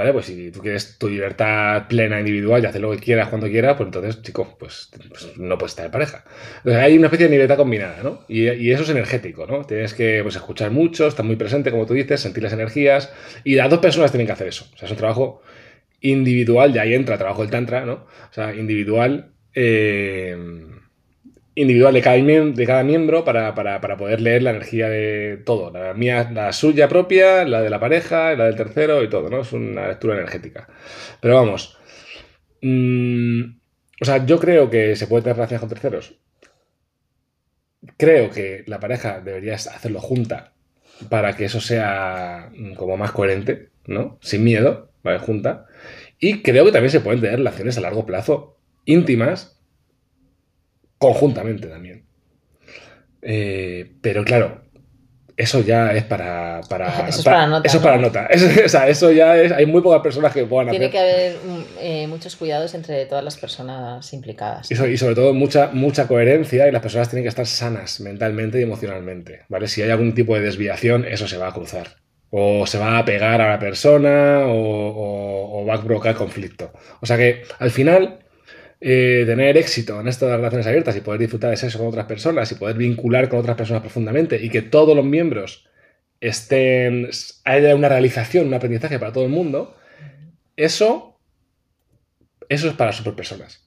¿Vale? 0.00 0.14
Pues 0.14 0.24
si 0.24 0.50
tú 0.50 0.60
quieres 0.60 0.96
tu 0.96 1.10
libertad 1.10 1.86
plena 1.86 2.20
individual 2.20 2.62
y 2.62 2.66
hacer 2.66 2.80
lo 2.80 2.90
que 2.92 3.00
quieras 3.00 3.28
cuando 3.28 3.48
quieras, 3.48 3.76
pues 3.76 3.88
entonces, 3.88 4.22
chico, 4.22 4.56
pues, 4.58 4.88
pues 5.10 5.36
no 5.36 5.58
puedes 5.58 5.72
estar 5.72 5.84
en 5.84 5.92
pareja. 5.92 6.24
Entonces 6.56 6.82
hay 6.82 6.96
una 6.96 7.08
especie 7.08 7.26
de 7.26 7.32
libertad 7.32 7.58
combinada, 7.58 8.02
¿no? 8.02 8.24
Y, 8.26 8.48
y, 8.48 8.72
eso 8.72 8.84
es 8.84 8.88
energético, 8.88 9.46
¿no? 9.46 9.62
Tienes 9.66 9.92
que 9.92 10.20
pues, 10.22 10.36
escuchar 10.36 10.70
mucho, 10.70 11.06
estar 11.06 11.22
muy 11.22 11.36
presente, 11.36 11.70
como 11.70 11.84
tú 11.84 11.92
dices, 11.92 12.18
sentir 12.18 12.42
las 12.42 12.54
energías. 12.54 13.12
Y 13.44 13.56
las 13.56 13.68
dos 13.68 13.80
personas 13.80 14.10
tienen 14.10 14.26
que 14.26 14.32
hacer 14.32 14.48
eso. 14.48 14.64
O 14.72 14.78
sea, 14.78 14.86
es 14.86 14.92
un 14.92 14.96
trabajo 14.96 15.42
individual, 16.00 16.72
ya 16.72 16.80
ahí 16.80 16.94
entra 16.94 17.16
el 17.16 17.18
trabajo 17.18 17.42
del 17.42 17.50
Tantra, 17.50 17.84
¿no? 17.84 18.06
O 18.30 18.32
sea, 18.32 18.54
individual 18.54 19.32
eh, 19.54 20.34
individual 21.60 21.94
de 21.94 22.02
cada, 22.66 22.82
miembro 22.84 23.24
para, 23.24 23.54
para- 23.54 23.80
para 23.80 23.96
poder 23.96 24.20
leer 24.20 24.42
la 24.42 24.50
energía 24.50 24.88
de 24.88 25.38
todo. 25.44 25.70
La 25.70 25.94
mía, 25.94 26.30
la 26.32 26.52
suya 26.52 26.88
propia, 26.88 27.44
la 27.44 27.62
de 27.62 27.70
la 27.70 27.80
pareja, 27.80 28.34
la 28.36 28.46
del 28.46 28.56
tercero 28.56 29.02
y 29.02 29.08
todo, 29.10 29.28
¿no? 29.30 29.40
Es 29.40 29.52
una 29.52 29.88
lectura 29.88 30.14
energética. 30.16 30.68
Pero 31.20 31.34
vamos. 31.36 31.78
mm, 32.62 33.42
o 34.02 34.04
sea, 34.04 34.24
yo 34.26 34.38
creo 34.40 34.70
que 34.70 34.96
se 34.96 35.06
puede 35.06 35.22
tener 35.22 35.36
relaciones 35.36 35.60
con 35.60 35.68
terceros. 35.70 36.16
Creo 37.96 38.30
que 38.30 38.64
la 38.66 38.78
pareja 38.80 39.20
debería 39.20 39.54
hacerlo 39.54 40.00
junta 40.00 40.52
para 41.08 41.34
que 41.36 41.46
eso 41.46 41.60
sea 41.60 42.52
como 42.76 42.96
más 42.96 43.12
coherente, 43.12 43.70
¿no? 43.86 44.18
Sin 44.20 44.44
miedo, 44.44 44.90
¿vale? 45.02 45.18
Junta. 45.18 45.66
Y 46.18 46.42
creo 46.42 46.64
que 46.66 46.72
también 46.72 46.90
se 46.90 47.00
pueden 47.00 47.20
tener 47.20 47.38
relaciones 47.38 47.78
a 47.78 47.80
largo 47.80 48.04
plazo, 48.04 48.58
íntimas, 48.84 49.59
conjuntamente 51.00 51.66
también. 51.66 52.04
Eh, 53.22 53.92
pero 54.00 54.24
claro, 54.24 54.62
eso 55.36 55.60
ya 55.62 55.92
es 55.92 56.04
para. 56.04 56.60
para 56.68 57.08
Eso 57.08 57.20
es 57.20 57.24
para 57.24 57.46
nota, 57.46 57.66
Eso 57.66 57.76
es 57.78 57.82
¿no? 57.82 57.88
para 57.88 57.98
nota. 58.00 58.26
Eso, 58.26 58.46
o 58.64 58.68
sea, 58.68 58.88
eso 58.88 59.10
ya 59.10 59.36
es. 59.36 59.52
Hay 59.52 59.66
muy 59.66 59.80
pocas 59.82 60.02
personas 60.02 60.32
que 60.32 60.44
puedan 60.44 60.68
Tiene 60.70 60.86
hacer. 60.86 60.92
que 60.92 60.98
haber 60.98 61.36
eh, 61.80 62.06
muchos 62.06 62.36
cuidados 62.36 62.74
entre 62.74 63.06
todas 63.06 63.24
las 63.24 63.36
personas 63.38 64.12
implicadas. 64.12 64.70
Y, 64.70 64.76
so- 64.76 64.86
y 64.86 64.96
sobre 64.96 65.14
todo 65.14 65.32
mucha, 65.34 65.70
mucha 65.72 66.06
coherencia 66.06 66.68
y 66.68 66.72
las 66.72 66.82
personas 66.82 67.08
tienen 67.08 67.24
que 67.24 67.28
estar 67.30 67.46
sanas 67.46 68.00
mentalmente 68.00 68.58
y 68.60 68.62
emocionalmente, 68.62 69.42
¿vale? 69.48 69.68
Si 69.68 69.82
hay 69.82 69.90
algún 69.90 70.14
tipo 70.14 70.34
de 70.34 70.42
desviación, 70.42 71.04
eso 71.06 71.26
se 71.26 71.38
va 71.38 71.48
a 71.48 71.52
cruzar. 71.54 71.88
O 72.32 72.64
se 72.66 72.78
va 72.78 72.98
a 72.98 73.04
pegar 73.04 73.40
a 73.40 73.50
la 73.50 73.58
persona 73.58 74.44
o, 74.46 74.52
o- 74.54 75.62
o 75.62 75.66
va 75.66 75.74
a 75.74 75.82
provocar 75.82 76.14
conflicto. 76.14 76.72
O 77.00 77.06
sea 77.06 77.16
que 77.16 77.42
al 77.58 77.70
final, 77.70 78.20
eh, 78.80 79.24
tener 79.26 79.58
éxito 79.58 80.00
en 80.00 80.08
estas 80.08 80.30
relaciones 80.30 80.66
abiertas 80.66 80.96
y 80.96 81.02
poder 81.02 81.20
disfrutar 81.20 81.50
de 81.50 81.56
sexo 81.56 81.78
con 81.78 81.88
otras 81.88 82.06
personas 82.06 82.50
y 82.50 82.54
poder 82.54 82.76
vincular 82.76 83.28
con 83.28 83.40
otras 83.40 83.56
personas 83.56 83.82
profundamente 83.82 84.42
y 84.42 84.48
que 84.48 84.62
todos 84.62 84.96
los 84.96 85.04
miembros 85.04 85.68
estén, 86.20 87.10
haya 87.44 87.74
una 87.74 87.88
realización, 87.88 88.46
un 88.46 88.54
aprendizaje 88.54 88.98
para 88.98 89.12
todo 89.12 89.24
el 89.24 89.30
mundo, 89.30 89.76
eso, 90.56 91.20
eso 92.48 92.68
es 92.68 92.74
para 92.74 92.92
superpersonas. 92.92 93.66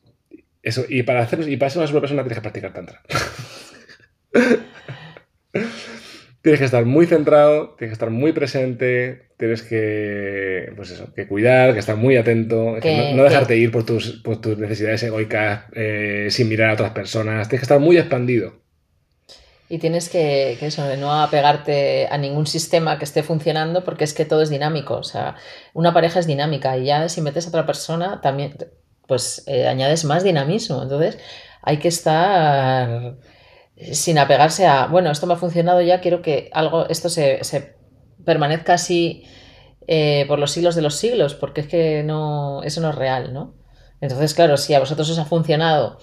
Eso, 0.62 0.86
y 0.88 1.04
para 1.04 1.22
hacer 1.22 1.48
y 1.48 1.58
para 1.58 1.70
ser 1.70 1.80
una 1.80 1.88
superpersona 1.88 2.24
tienes 2.24 2.38
que 2.38 2.42
practicar 2.42 2.74
tantra. 2.74 3.02
tienes 6.44 6.60
que 6.60 6.66
estar 6.66 6.86
muy 6.86 7.08
centrado, 7.08 7.70
tienes 7.78 7.90
que 7.92 7.94
estar 7.94 8.12
muy 8.12 8.32
presente, 8.34 9.30
tienes 9.38 9.64
que 9.64 10.72
pues 10.76 10.92
eso, 10.92 11.12
que 11.16 11.28
cuidar, 11.28 11.74
que 11.74 11.80
estar 11.80 11.96
muy 11.96 12.18
atento, 12.18 12.76
que 12.76 12.82
Que- 12.82 12.98
no, 12.98 13.04
no 13.18 13.24
que- 13.24 13.30
dejarte 13.30 13.58
ir 13.58 13.72
por 13.72 13.86
tus, 13.86 14.22
por 14.24 14.40
tus 14.42 14.58
necesidades 14.60 15.02
egoicas 15.04 15.64
eh, 15.74 16.28
sin 16.30 16.50
mirar 16.50 16.70
a 16.70 16.74
otras 16.74 16.92
personas. 16.92 17.48
Tienes 17.50 17.62
que 17.62 17.66
estar 17.66 17.80
muy 17.80 17.98
expandido. 17.98 18.62
Y 19.70 19.80
tienes 19.80 20.10
que, 20.10 20.58
que 20.60 20.68
eso, 20.68 20.84
no 20.98 21.24
apegarte 21.24 22.08
a 22.12 22.18
ningún 22.18 22.46
sistema 22.46 23.00
que 23.00 23.06
esté 23.06 23.24
funcionando 23.24 23.84
porque 23.84 24.04
es 24.04 24.14
que 24.14 24.26
todo 24.26 24.42
es 24.44 24.50
dinámico. 24.50 24.96
O 24.96 25.04
sea, 25.04 25.36
una 25.74 25.94
pareja 25.94 26.20
es 26.20 26.28
dinámica 26.28 26.78
y 26.78 26.86
ya 26.86 27.10
si 27.10 27.22
metes 27.22 27.46
a 27.46 27.50
otra 27.50 27.66
persona 27.66 28.22
también, 28.22 28.56
pues 29.08 29.44
eh, 29.48 29.66
añades 29.68 30.04
más 30.06 30.24
dinamismo. 30.24 30.84
Entonces 30.84 31.18
hay 31.64 31.78
que 31.78 31.88
estar 31.88 33.16
sin 33.92 34.18
apegarse 34.18 34.66
a, 34.68 34.88
bueno, 34.88 35.12
esto 35.12 35.26
me 35.28 35.34
ha 35.34 35.38
funcionado 35.38 35.82
ya, 35.82 36.00
quiero 36.02 36.22
que 36.22 36.50
algo, 36.54 36.88
esto 36.90 37.10
se, 37.10 37.44
se 37.44 37.76
permanezca 38.26 38.74
así 38.76 39.24
eh, 39.88 40.26
por 40.28 40.40
los 40.40 40.52
siglos 40.52 40.76
de 40.76 40.82
los 40.82 40.96
siglos, 40.96 41.34
porque 41.36 41.62
es 41.62 41.68
que 41.68 42.04
no, 42.04 42.64
eso 42.64 42.82
no 42.82 42.90
es 42.90 42.96
real, 42.96 43.34
¿no? 43.34 43.56
Entonces, 44.02 44.34
claro, 44.34 44.58
si 44.58 44.74
a 44.74 44.80
vosotros 44.80 45.10
os 45.10 45.18
ha 45.20 45.26
funcionado 45.26 45.98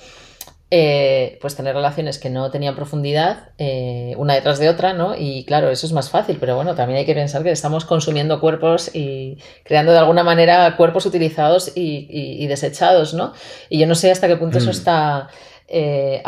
eh, 0.73 1.37
pues 1.41 1.57
tener 1.57 1.75
relaciones 1.75 2.19
que 2.21 2.31
no 2.31 2.51
tenían 2.53 2.77
profundidad 2.77 3.51
eh, 3.59 4.15
una 4.19 4.35
detrás 4.35 4.61
de 4.61 4.69
otra, 4.69 4.93
¿no? 4.93 5.17
Y 5.17 5.45
claro, 5.45 5.69
eso 5.71 5.85
es 5.87 5.93
más 5.93 6.11
fácil, 6.11 6.37
pero 6.39 6.55
bueno, 6.55 6.77
también 6.77 6.99
hay 7.01 7.07
que 7.07 7.15
pensar 7.15 7.43
que 7.43 7.51
estamos 7.51 7.85
consumiendo 7.85 8.41
cuerpos 8.41 8.95
y 8.95 9.39
creando 9.65 9.91
de 9.93 9.99
alguna 9.99 10.23
manera 10.23 10.77
cuerpos 10.77 11.07
utilizados 11.07 11.73
y, 11.77 12.07
y- 12.09 12.45
y 12.45 12.47
desechados, 12.47 13.15
¿no? 13.15 13.33
Y 13.69 13.81
yo 13.81 13.87
no 13.89 13.97
sé 13.97 14.13
hasta 14.13 14.29
qué 14.29 14.37
punto 14.37 14.59
eso 14.59 14.69
Mm. 14.69 14.73
está 14.73 15.29
eh, 15.71 16.23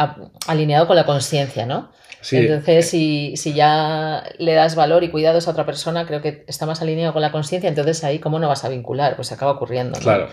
alineado 0.46 0.86
con 0.86 0.96
la 0.96 1.04
conciencia, 1.04 1.66
¿no? 1.66 1.90
Sí, 2.20 2.36
Entonces, 2.36 2.88
si, 2.88 3.36
si 3.36 3.52
ya 3.52 4.22
le 4.38 4.54
das 4.54 4.76
valor 4.76 5.02
y 5.02 5.10
cuidados 5.10 5.48
a 5.48 5.50
otra 5.50 5.66
persona, 5.66 6.06
creo 6.06 6.22
que 6.22 6.44
está 6.46 6.66
más 6.66 6.80
alineado 6.80 7.12
con 7.12 7.20
la 7.20 7.32
conciencia, 7.32 7.68
entonces 7.68 8.04
ahí, 8.04 8.20
¿cómo 8.20 8.38
no 8.38 8.48
vas 8.48 8.64
a 8.64 8.68
vincular? 8.68 9.16
Pues 9.16 9.32
acaba 9.32 9.50
ocurriendo, 9.50 9.98
¿no? 9.98 10.02
Claro. 10.02 10.28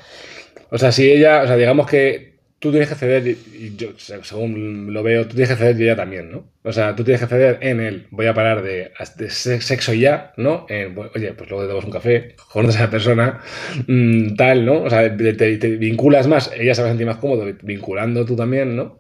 O 0.70 0.78
sea, 0.78 0.92
si 0.92 1.12
ella, 1.12 1.42
o 1.42 1.48
sea, 1.48 1.56
digamos 1.56 1.88
que 1.88 2.39
tú 2.60 2.72
tienes 2.72 2.90
que 2.90 2.96
ceder, 2.96 3.28
y 3.28 3.76
yo, 3.78 3.90
se- 3.98 4.24
según 4.24 4.94
lo 4.94 5.04
veo, 5.04 5.24
tú 5.28 5.36
tienes 5.36 5.50
que 5.50 5.56
ceder 5.56 5.80
y 5.80 5.84
ella 5.86 5.96
también, 5.96 6.32
¿no? 6.32 6.52
O 6.64 6.72
sea, 6.74 6.96
tú 6.96 7.04
tienes 7.04 7.22
que 7.22 7.28
ceder 7.28 7.58
en 7.62 7.80
el 7.80 8.08
voy 8.12 8.28
a 8.28 8.34
parar 8.34 8.62
de, 8.62 8.92
de 9.18 9.30
se- 9.30 9.62
sexo 9.62 9.94
ya, 9.94 10.34
¿no? 10.38 10.66
En, 10.70 10.98
oye, 11.16 11.34
pues 11.34 11.50
luego 11.50 11.64
te 11.64 11.70
damos 11.70 11.86
un 11.86 11.92
café, 11.92 12.36
conoces 12.52 12.80
a 12.82 12.84
esa 12.84 12.92
persona, 12.92 13.40
mm, 13.88 14.36
tal, 14.36 14.66
¿no? 14.66 14.84
O 14.84 14.90
sea, 14.90 15.16
te 15.16 15.56
vinculas 15.78 16.28
más, 16.28 16.52
ella 16.58 16.76
se 16.76 16.82
va 16.82 16.88
a 16.88 16.92
sentir 16.92 17.08
más 17.08 17.18
cómodo 17.18 17.46
vinculando 17.64 18.26
tú 18.26 18.36
también, 18.36 18.76
¿no? 18.76 19.00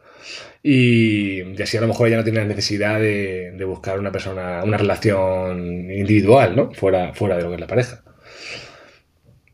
Y, 0.63 1.41
y 1.43 1.61
así 1.61 1.77
a 1.77 1.81
lo 1.81 1.87
mejor 1.87 2.07
ella 2.07 2.17
no 2.17 2.23
tiene 2.23 2.39
la 2.41 2.45
necesidad 2.47 2.99
de, 2.99 3.51
de 3.53 3.65
buscar 3.65 3.99
una 3.99 4.11
persona, 4.11 4.63
una 4.63 4.77
relación 4.77 5.91
individual, 5.91 6.55
¿no? 6.55 6.73
Fuera, 6.73 7.13
fuera 7.13 7.37
de 7.37 7.43
lo 7.43 7.49
que 7.49 7.55
es 7.55 7.61
la 7.61 7.67
pareja. 7.67 8.03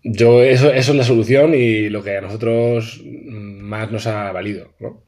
Yo, 0.08 0.44
eso, 0.44 0.72
eso 0.72 0.92
es 0.92 0.98
la 0.98 1.04
solución 1.04 1.56
y 1.56 1.90
lo 1.90 2.04
que 2.04 2.18
a 2.18 2.22
nosotros 2.22 3.02
más 3.04 3.92
nos 3.92 4.06
ha 4.06 4.32
valido, 4.32 4.72
¿no? 4.80 5.04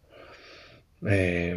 Eh, 1.07 1.55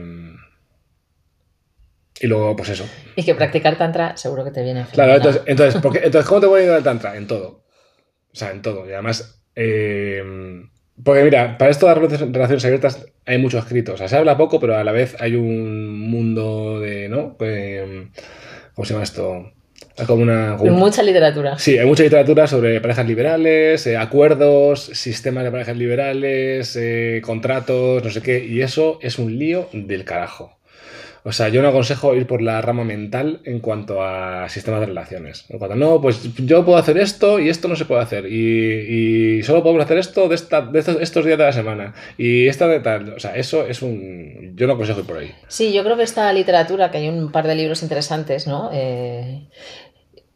y 2.21 2.27
luego, 2.27 2.55
pues 2.55 2.69
eso. 2.69 2.87
Y 3.17 3.25
que 3.25 3.35
practicar 3.35 3.79
tantra 3.79 4.15
seguro 4.19 4.45
que 4.45 4.51
te 4.51 4.63
viene 4.63 4.85
Claro, 4.93 5.15
entonces, 5.15 5.43
entonces, 5.47 5.81
¿por 5.81 5.93
qué- 5.93 6.01
entonces 6.05 6.29
¿cómo 6.29 6.41
te 6.43 6.47
voy 6.49 6.61
a 6.61 6.63
ayudar 6.65 6.79
el 6.79 6.85
tantra? 6.85 7.17
En 7.17 7.27
todo. 7.27 7.65
O 8.33 8.37
sea, 8.37 8.51
en 8.51 8.61
todo. 8.61 8.87
Y 8.89 8.93
además, 8.93 9.43
eh, 9.57 10.23
porque 11.03 11.25
mira, 11.25 11.57
para 11.57 11.71
esto 11.71 11.87
de 11.87 11.95
las 11.95 11.99
relaciones- 12.03 12.35
relaciones 12.35 12.65
abiertas 12.67 13.07
hay 13.25 13.39
mucho 13.39 13.59
escrito. 13.59 13.95
O 13.95 13.97
sea, 13.97 14.07
se 14.09 14.17
habla 14.19 14.37
poco, 14.37 14.61
pero 14.61 14.77
a 14.77 14.85
la 14.85 14.93
vez 14.93 15.17
hay 15.19 15.35
un 15.35 15.99
mundo 15.99 16.79
de, 16.79 17.09
¿no? 17.09 17.39
Eh, 17.41 18.09
¿Cómo 18.75 18.85
se 18.85 18.93
llama 18.93 19.05
esto? 19.05 19.51
Como 20.07 20.23
una... 20.23 20.57
como 20.57 20.73
Mucha 20.73 21.03
literatura. 21.03 21.59
Sí, 21.59 21.79
hay 21.79 21.87
mucha 21.87 22.03
literatura 22.03 22.47
sobre 22.47 22.81
parejas 22.81 23.07
liberales, 23.07 23.87
eh, 23.87 23.97
acuerdos, 23.97 24.85
sistemas 24.85 25.45
de 25.45 25.51
parejas 25.51 25.77
liberales, 25.77 26.77
eh, 26.77 27.21
contratos, 27.25 28.03
no 28.05 28.11
sé 28.11 28.23
qué, 28.23 28.45
y 28.45 28.63
eso 28.63 28.99
es 29.03 29.19
un 29.19 29.39
lío 29.39 29.69
del 29.73 30.05
carajo. 30.05 30.61
O 31.23 31.33
sea, 31.33 31.51
yo 31.51 31.61
no 31.61 31.69
aconsejo 31.69 32.15
ir 32.15 32.27
por 32.27 32.41
la 32.41 32.63
rama 32.63 32.83
mental 32.83 33.41
en 33.45 33.61
cuanto 33.61 34.03
a 34.03 34.49
sistemas 34.49 34.81
de 34.81 34.87
relaciones. 34.87 35.45
En 35.51 35.59
cuanto 35.59 35.75
a, 35.75 35.77
no, 35.77 36.01
pues 36.01 36.35
yo 36.35 36.65
puedo 36.65 36.79
hacer 36.79 36.97
esto 36.97 37.39
y 37.39 37.51
esto 37.51 37.69
no 37.69 37.77
se 37.77 37.85
puede 37.85 38.01
hacer. 38.01 38.25
Y, 38.27 39.39
y 39.39 39.43
solo 39.43 39.63
podemos 39.63 39.85
hacer 39.85 39.99
esto 39.99 40.29
de, 40.29 40.35
esta, 40.35 40.63
de 40.63 40.79
estos, 40.79 40.97
estos 41.01 41.27
días 41.27 41.37
de 41.37 41.45
la 41.45 41.53
semana. 41.53 41.95
Y 42.17 42.49
esta 42.49 42.67
de 42.69 42.81
tal. 42.81 43.13
O 43.13 43.21
sea, 43.21 43.37
eso 43.37 43.67
es 43.67 43.83
un... 43.83 44.55
Yo 44.57 44.67
no 44.67 44.73
aconsejo 44.73 45.01
ir 45.01 45.07
por 45.07 45.19
ahí. 45.19 45.31
Sí, 45.49 45.75
yo 45.75 45.85
creo 45.85 45.99
que 45.99 46.05
esta 46.05 46.33
literatura, 46.33 46.91
que 46.91 46.99
hay 46.99 47.09
un 47.11 47.31
par 47.31 47.47
de 47.47 47.55
libros 47.55 47.83
interesantes, 47.83 48.47
¿no? 48.47 48.71
Eh, 48.73 49.47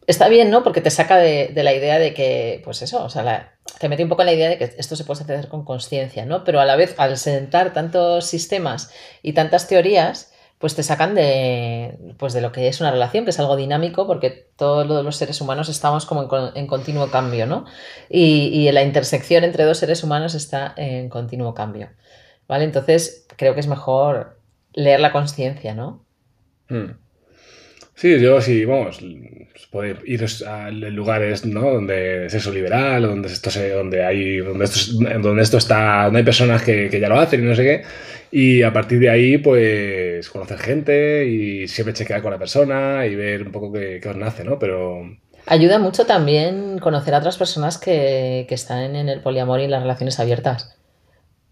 está 0.07 0.29
bien, 0.29 0.51
¿no? 0.51 0.63
Porque 0.63 0.81
te 0.81 0.91
saca 0.91 1.17
de, 1.19 1.53
la 1.55 1.73
idea 1.75 1.99
de 1.99 2.15
que, 2.15 2.61
pues 2.65 2.83
eso, 2.83 3.05
o 3.05 3.09
sea, 3.09 3.57
te 3.79 3.89
mete 3.89 4.03
un 4.03 4.09
poco 4.09 4.23
en 4.23 4.27
la 4.27 4.33
idea 4.35 4.49
de 4.49 4.59
que 4.59 4.65
esto 4.77 4.97
se 4.97 5.05
puede 5.05 5.23
hacer 5.23 5.49
con 5.49 5.65
conciencia, 5.65 6.27
¿no? 6.27 6.45
Pero 6.45 6.61
a 6.61 6.65
la 6.65 6.77
vez, 6.77 6.95
al 6.99 7.17
sentar 7.17 7.73
tantos 7.73 8.27
sistemas 8.27 8.91
y 9.23 9.33
tantas 9.33 9.67
teorías, 9.69 10.33
pues 10.59 10.75
te 10.77 10.83
sacan 10.83 11.15
de, 11.15 11.99
pues 12.19 12.33
de 12.33 12.41
lo 12.41 12.53
que 12.53 12.69
es 12.69 12.81
una 12.81 12.91
relación, 12.91 13.25
que 13.25 13.31
es 13.31 13.39
algo 13.41 13.57
dinámico, 13.57 14.07
porque 14.07 14.31
todos 14.57 14.87
los 14.87 15.17
seres 15.17 15.41
humanos 15.41 15.69
estamos 15.69 16.07
como 16.07 16.23
en, 16.23 16.29
con- 16.29 16.57
en 16.57 16.67
continuo 16.67 17.11
cambio, 17.11 17.47
¿no? 17.47 17.65
Y, 18.09 18.47
y 18.69 18.73
la 18.73 18.83
intersección 18.83 19.45
entre 19.45 19.65
dos 19.65 19.79
seres 19.79 20.03
humanos 20.05 20.35
está 20.35 20.73
en 20.77 21.09
continuo 21.09 21.55
cambio, 21.55 21.91
¿vale? 22.49 22.65
Entonces, 22.65 23.27
creo 23.37 23.55
que 23.55 23.61
es 23.61 23.67
mejor 23.67 24.41
leer 24.73 25.01
la 25.01 25.13
conciencia, 25.13 25.75
¿no? 25.75 26.07
Hmm. 26.69 26.93
Sí, 27.97 28.19
yo 28.21 28.41
sí, 28.41 28.65
vamos, 28.65 28.97
se 28.99 29.67
puede 29.71 29.97
ir 30.05 30.25
a 30.47 30.71
lugares, 30.71 31.47
¿no? 31.47 31.61
Donde 31.75 32.27
es 32.27 32.35
eso 32.35 32.53
liberal, 32.53 33.03
donde 33.03 33.29
esto 33.29 33.51
se, 33.51 33.71
donde 33.71 34.05
hay, 34.05 34.39
donde 34.39 34.65
esto, 34.65 34.79
es- 34.79 35.23
donde 35.23 35.43
esto 35.43 35.59
está, 35.59 36.05
donde 36.05 36.19
hay 36.19 36.25
personas 36.25 36.63
que, 36.63 36.89
que 36.91 36.99
ya 37.01 37.09
lo 37.09 37.19
hacen 37.21 37.41
y 37.45 37.47
no 37.47 37.55
sé 37.55 37.63
qué. 37.63 37.83
Y 38.33 38.63
a 38.63 38.73
partir 38.73 38.99
de 38.99 39.11
ahí, 39.11 39.39
pues, 39.39 40.29
conocer 40.29 40.59
gente 40.59 41.25
y 41.27 41.69
siempre 41.69 41.95
chequear 41.95 42.21
con 42.21 42.33
la 42.33 42.39
persona 42.39 43.07
y 43.07 43.15
ver 43.15 43.43
un 43.43 43.53
poco 43.53 43.73
qué, 43.73 44.01
qué 44.03 44.09
os 44.09 44.17
nace, 44.17 44.43
¿no? 44.45 44.59
Pero 44.59 45.05
Ayuda 45.47 45.79
mucho 45.79 46.07
también 46.07 46.79
conocer 46.81 47.15
a 47.15 47.19
otras 47.19 47.39
personas 47.39 47.79
que, 47.79 48.47
que 48.49 48.55
están 48.55 48.95
en 48.97 49.09
el 49.09 49.21
poliamor 49.23 49.61
y 49.61 49.65
en 49.65 49.71
las 49.71 49.83
relaciones 49.83 50.19
abiertas. 50.21 50.77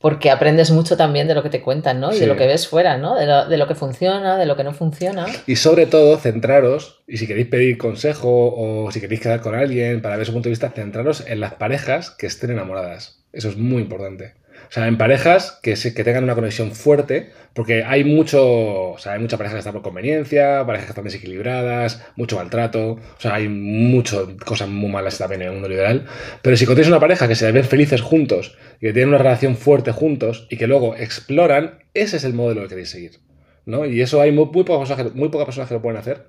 Porque 0.02 0.30
aprendes 0.30 0.70
mucho 0.72 0.96
también 0.96 1.28
de 1.28 1.34
lo 1.34 1.42
que 1.42 1.48
te 1.48 1.62
cuentan, 1.62 2.00
¿no? 2.00 2.10
Y 2.10 2.14
Sí. 2.14 2.20
de 2.20 2.26
lo 2.26 2.36
que 2.36 2.46
ves 2.46 2.68
fuera, 2.68 2.98
¿no? 2.98 3.14
De 3.14 3.24
lo, 3.24 3.46
de 3.48 3.56
lo 3.56 3.66
que 3.68 3.74
funciona, 3.74 4.36
de 4.36 4.44
lo 4.46 4.56
que 4.56 4.64
no 4.64 4.74
funciona. 4.74 5.26
Y 5.46 5.56
sobre 5.56 5.86
todo, 5.86 6.18
centraros, 6.18 7.02
y 7.06 7.16
si 7.18 7.26
queréis 7.26 7.46
pedir 7.46 7.78
consejo 7.78 8.28
o 8.54 8.90
si 8.90 9.00
queréis 9.00 9.20
quedar 9.20 9.40
con 9.40 9.54
alguien 9.54 10.02
para 10.02 10.16
ver 10.16 10.26
su 10.26 10.32
punto 10.32 10.48
de 10.48 10.50
vista, 10.50 10.70
centraros 10.70 11.24
en 11.26 11.40
las 11.40 11.54
parejas 11.54 12.10
que 12.10 12.26
estén 12.26 12.50
enamoradas. 12.50 13.22
Eso 13.32 13.48
es 13.48 13.56
muy 13.56 13.80
importante. 13.80 14.34
O 14.68 14.72
sea, 14.72 14.86
en 14.86 14.98
parejas 14.98 15.58
que, 15.62 15.74
que 15.74 16.04
tengan 16.04 16.24
una 16.24 16.34
conexión 16.34 16.72
fuerte, 16.72 17.30
porque 17.54 17.84
hay 17.84 18.04
mucho, 18.04 18.92
o 18.92 18.98
sea, 18.98 19.12
hay 19.12 19.20
muchas 19.20 19.36
parejas 19.36 19.54
que 19.54 19.58
están 19.58 19.74
por 19.74 19.82
conveniencia, 19.82 20.64
parejas 20.64 20.86
que 20.86 20.92
están 20.92 21.04
desequilibradas, 21.04 22.02
mucho 22.16 22.36
maltrato, 22.36 22.92
o 22.92 23.20
sea, 23.20 23.34
hay 23.34 23.48
muchas 23.48 24.20
cosas 24.44 24.68
muy 24.68 24.90
malas 24.90 25.18
también 25.18 25.42
en 25.42 25.48
el 25.48 25.52
mundo 25.54 25.68
liberal. 25.68 26.06
Pero 26.40 26.56
si 26.56 26.64
encontráis 26.64 26.88
una 26.88 27.00
pareja 27.00 27.28
que 27.28 27.34
se 27.34 27.50
ven 27.52 27.64
felices 27.64 28.00
juntos 28.00 28.56
y 28.80 28.86
que 28.86 28.92
tienen 28.92 29.10
una 29.10 29.18
relación 29.18 29.56
fuerte 29.56 29.92
juntos 29.92 30.46
y 30.50 30.56
que 30.56 30.66
luego 30.66 30.96
exploran, 30.96 31.80
ese 31.94 32.16
es 32.16 32.24
el 32.24 32.34
modelo 32.34 32.62
que 32.62 32.68
queréis 32.68 32.90
seguir. 32.90 33.20
¿no? 33.66 33.84
Y 33.86 34.00
eso 34.00 34.20
hay 34.20 34.32
muy, 34.32 34.46
muy, 34.46 34.64
pocas 34.64 34.88
personas 34.88 35.14
muy 35.14 35.28
pocas 35.28 35.46
personas 35.46 35.68
que 35.68 35.74
lo 35.74 35.82
pueden 35.82 35.98
hacer, 35.98 36.26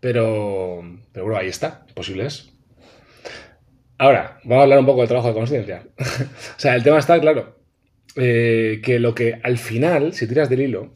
pero, 0.00 0.82
pero 1.12 1.26
bueno, 1.26 1.38
ahí 1.38 1.48
está, 1.48 1.86
posible 1.94 2.26
es. 2.26 2.50
Ahora, 3.98 4.40
vamos 4.42 4.60
a 4.60 4.62
hablar 4.62 4.78
un 4.80 4.86
poco 4.86 5.00
del 5.00 5.08
trabajo 5.08 5.28
de 5.28 5.34
conciencia. 5.34 5.84
o 5.98 6.58
sea, 6.58 6.74
el 6.74 6.82
tema 6.82 6.98
está 6.98 7.20
claro. 7.20 7.61
Eh, 8.16 8.80
que 8.82 8.98
lo 8.98 9.14
que 9.14 9.40
al 9.42 9.58
final, 9.58 10.12
si 10.12 10.26
tiras 10.26 10.50
del 10.50 10.60
hilo, 10.60 10.92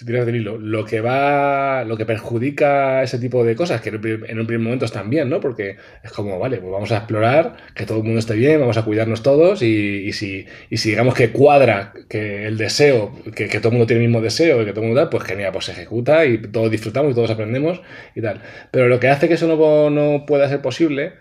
si 0.00 0.06
tiras 0.06 0.24
del 0.24 0.36
hilo, 0.36 0.56
lo 0.56 0.84
que 0.86 1.02
va, 1.02 1.84
lo 1.84 1.96
que 1.96 2.06
perjudica 2.06 3.02
ese 3.02 3.18
tipo 3.18 3.44
de 3.44 3.54
cosas, 3.54 3.82
que 3.82 3.90
en 3.90 4.38
un 4.38 4.46
primer 4.46 4.60
momento 4.60 4.86
están 4.86 5.10
bien, 5.10 5.28
¿no? 5.28 5.40
Porque 5.40 5.76
es 6.02 6.10
como, 6.12 6.38
vale, 6.38 6.56
pues 6.58 6.72
vamos 6.72 6.90
a 6.92 6.98
explorar, 6.98 7.56
que 7.74 7.84
todo 7.84 7.98
el 7.98 8.04
mundo 8.04 8.18
esté 8.18 8.34
bien, 8.34 8.60
vamos 8.60 8.78
a 8.78 8.84
cuidarnos 8.84 9.22
todos 9.22 9.60
y, 9.62 10.10
si, 10.14 10.46
digamos 10.70 11.14
que 11.14 11.32
cuadra 11.32 11.92
que 12.08 12.46
el 12.46 12.56
deseo, 12.56 13.12
que, 13.34 13.48
todo 13.48 13.68
el 13.68 13.72
mundo 13.72 13.86
tiene 13.86 14.02
el 14.02 14.08
mismo 14.08 14.22
deseo 14.22 14.62
y 14.62 14.64
que 14.64 14.70
todo 14.72 14.80
el 14.80 14.86
mundo 14.88 15.02
da, 15.02 15.10
pues 15.10 15.24
genial, 15.24 15.52
pues 15.52 15.66
se 15.66 15.72
ejecuta 15.72 16.24
y 16.24 16.38
todos 16.38 16.70
disfrutamos 16.70 17.12
y 17.12 17.14
todos 17.14 17.30
aprendemos 17.30 17.82
y 18.14 18.22
tal. 18.22 18.40
Pero 18.70 18.88
lo 18.88 19.00
que 19.00 19.08
hace 19.08 19.28
que 19.28 19.34
eso 19.34 19.48
no, 19.48 19.90
no 19.90 20.24
pueda 20.24 20.48
ser 20.48 20.62
posible 20.62 21.12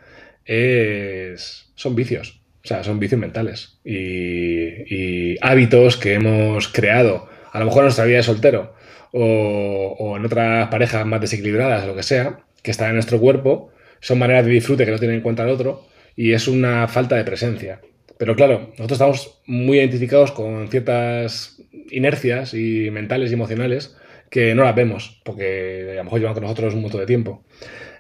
es, 0.46 1.70
son 1.76 1.96
vicios. 1.96 2.39
O 2.64 2.68
sea, 2.68 2.84
son 2.84 3.00
vicios 3.00 3.20
mentales 3.20 3.80
y, 3.86 5.38
hábitos 5.42 5.98
que 5.98 6.14
hemos 6.14 6.68
creado, 6.68 7.30
a 7.52 7.60
lo 7.60 7.66
mejor 7.66 7.82
en 7.82 7.86
nuestra 7.86 8.06
vida 8.06 8.18
de 8.18 8.24
soltero 8.24 8.74
o, 9.12 10.16
en 10.18 10.26
otras 10.26 10.68
parejas 10.68 11.06
más 11.06 11.22
desequilibradas, 11.22 11.88
lo 11.88 11.96
que 11.96 12.04
sea, 12.04 12.42
que 12.62 12.72
están 12.72 12.90
en 12.90 12.96
nuestro 12.96 13.20
cuerpo, 13.20 13.72
son 14.02 14.20
maneras 14.20 14.46
de 14.46 14.52
disfrute 14.52 14.86
que 14.86 14.92
no 14.92 15.00
tienen 15.00 15.18
en 15.18 15.24
cuenta 15.24 15.44
el 15.44 15.50
otro 15.50 15.88
y 16.16 16.34
es 16.34 16.48
una 16.48 16.88
falta 16.88 17.16
de 17.16 17.24
presencia. 17.24 17.82
Pero 18.18 18.36
claro, 18.36 18.72
nosotros 18.72 18.92
estamos 18.92 19.42
muy 19.46 19.78
identificados 19.78 20.32
con 20.32 20.68
ciertas 20.68 21.62
inercias 21.90 22.54
y 22.54 22.90
mentales 22.92 23.32
y 23.32 23.34
emocionales 23.34 23.96
que 24.30 24.54
no 24.54 24.64
las 24.64 24.76
vemos, 24.76 25.22
porque 25.24 25.92
a 25.94 25.96
lo 25.96 26.04
mejor 26.04 26.20
llevan 26.20 26.34
con 26.34 26.44
nosotros 26.44 26.74
un 26.74 26.82
montón 26.82 27.00
de 27.00 27.08
tiempo. 27.08 27.46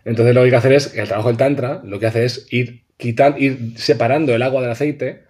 Entonces 0.09 0.33
lo 0.33 0.41
que 0.41 0.45
hay 0.45 0.51
que 0.51 0.57
hacer 0.57 0.73
es, 0.73 0.95
el 0.95 1.07
trabajo 1.07 1.27
del 1.27 1.37
tantra, 1.37 1.81
lo 1.83 1.99
que 1.99 2.07
hace 2.07 2.25
es 2.25 2.47
ir, 2.49 2.83
quitando, 2.97 3.37
ir 3.37 3.73
separando 3.75 4.33
el 4.33 4.41
agua 4.41 4.61
del 4.61 4.71
aceite 4.71 5.23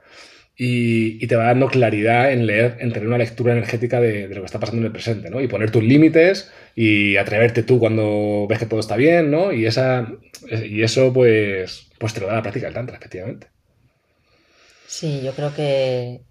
y, 0.56 1.28
te 1.28 1.36
va 1.36 1.46
dando 1.46 1.68
claridad 1.68 2.32
en 2.32 2.46
leer, 2.46 2.78
en 2.80 2.94
tener 2.94 3.08
una 3.08 3.18
lectura 3.18 3.52
energética 3.52 4.00
de, 4.00 4.30
lo 4.30 4.42
que 4.42 4.46
está 4.46 4.60
pasando 4.60 4.82
en 4.82 4.86
el 4.86 4.92
presente, 4.94 5.30
¿no? 5.30 5.42
Y 5.42 5.48
poner 5.48 5.70
tus 5.70 5.84
límites 5.84 6.50
y 6.76 7.18
atreverte 7.18 7.64
tú 7.64 7.78
cuando 7.78 8.48
ves 8.48 8.60
que 8.60 8.66
todo 8.68 8.80
está 8.80 8.96
bien, 8.96 9.32
¿no? 9.32 9.52
Y, 9.52 9.66
esa, 9.66 10.08
y 10.50 10.82
eso 10.82 11.12
pues, 11.12 11.90
pues 11.98 12.14
te 12.14 12.22
lo 12.22 12.28
da 12.28 12.36
la 12.36 12.42
práctica 12.42 12.68
del 12.68 12.76
tantra, 12.76 12.98
efectivamente. 12.98 13.48
Sí, 14.88 15.22
yo 15.22 15.34
creo 15.34 15.54
que, 15.54 16.22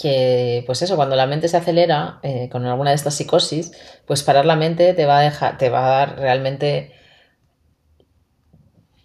que 0.00 0.62
pues 0.64 0.80
eso, 0.82 0.94
cuando 0.94 1.16
la 1.16 1.26
mente 1.26 1.48
se 1.48 1.56
acelera 1.56 2.20
eh, 2.22 2.48
con 2.52 2.64
alguna 2.66 2.90
de 2.90 2.96
estas 2.96 3.16
psicosis, 3.16 3.72
pues 4.06 4.22
parar 4.22 4.46
la 4.46 4.54
mente 4.54 4.94
te 4.94 5.06
va 5.06 5.18
a 5.18 5.22
dejar, 5.22 5.58
te 5.58 5.70
va 5.70 5.86
a 5.86 6.06
dar 6.06 6.18
realmente 6.20 6.92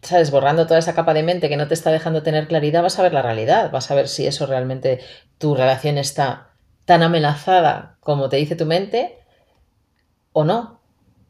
¿sabes? 0.01 0.31
Borrando 0.31 0.65
toda 0.65 0.79
esa 0.79 0.95
capa 0.95 1.13
de 1.13 1.23
mente 1.23 1.49
que 1.49 1.57
no 1.57 1.67
te 1.67 1.73
está 1.73 1.91
dejando 1.91 2.23
tener 2.23 2.47
claridad, 2.47 2.83
vas 2.83 2.99
a 2.99 3.03
ver 3.03 3.13
la 3.13 3.21
realidad, 3.21 3.71
vas 3.71 3.91
a 3.91 3.95
ver 3.95 4.07
si 4.07 4.25
eso 4.25 4.45
realmente 4.45 4.99
tu 5.37 5.55
relación 5.55 5.97
está 5.97 6.49
tan 6.85 7.03
amenazada 7.03 7.97
como 7.99 8.29
te 8.29 8.37
dice 8.37 8.55
tu 8.55 8.65
mente 8.65 9.19
o 10.33 10.43
no. 10.43 10.79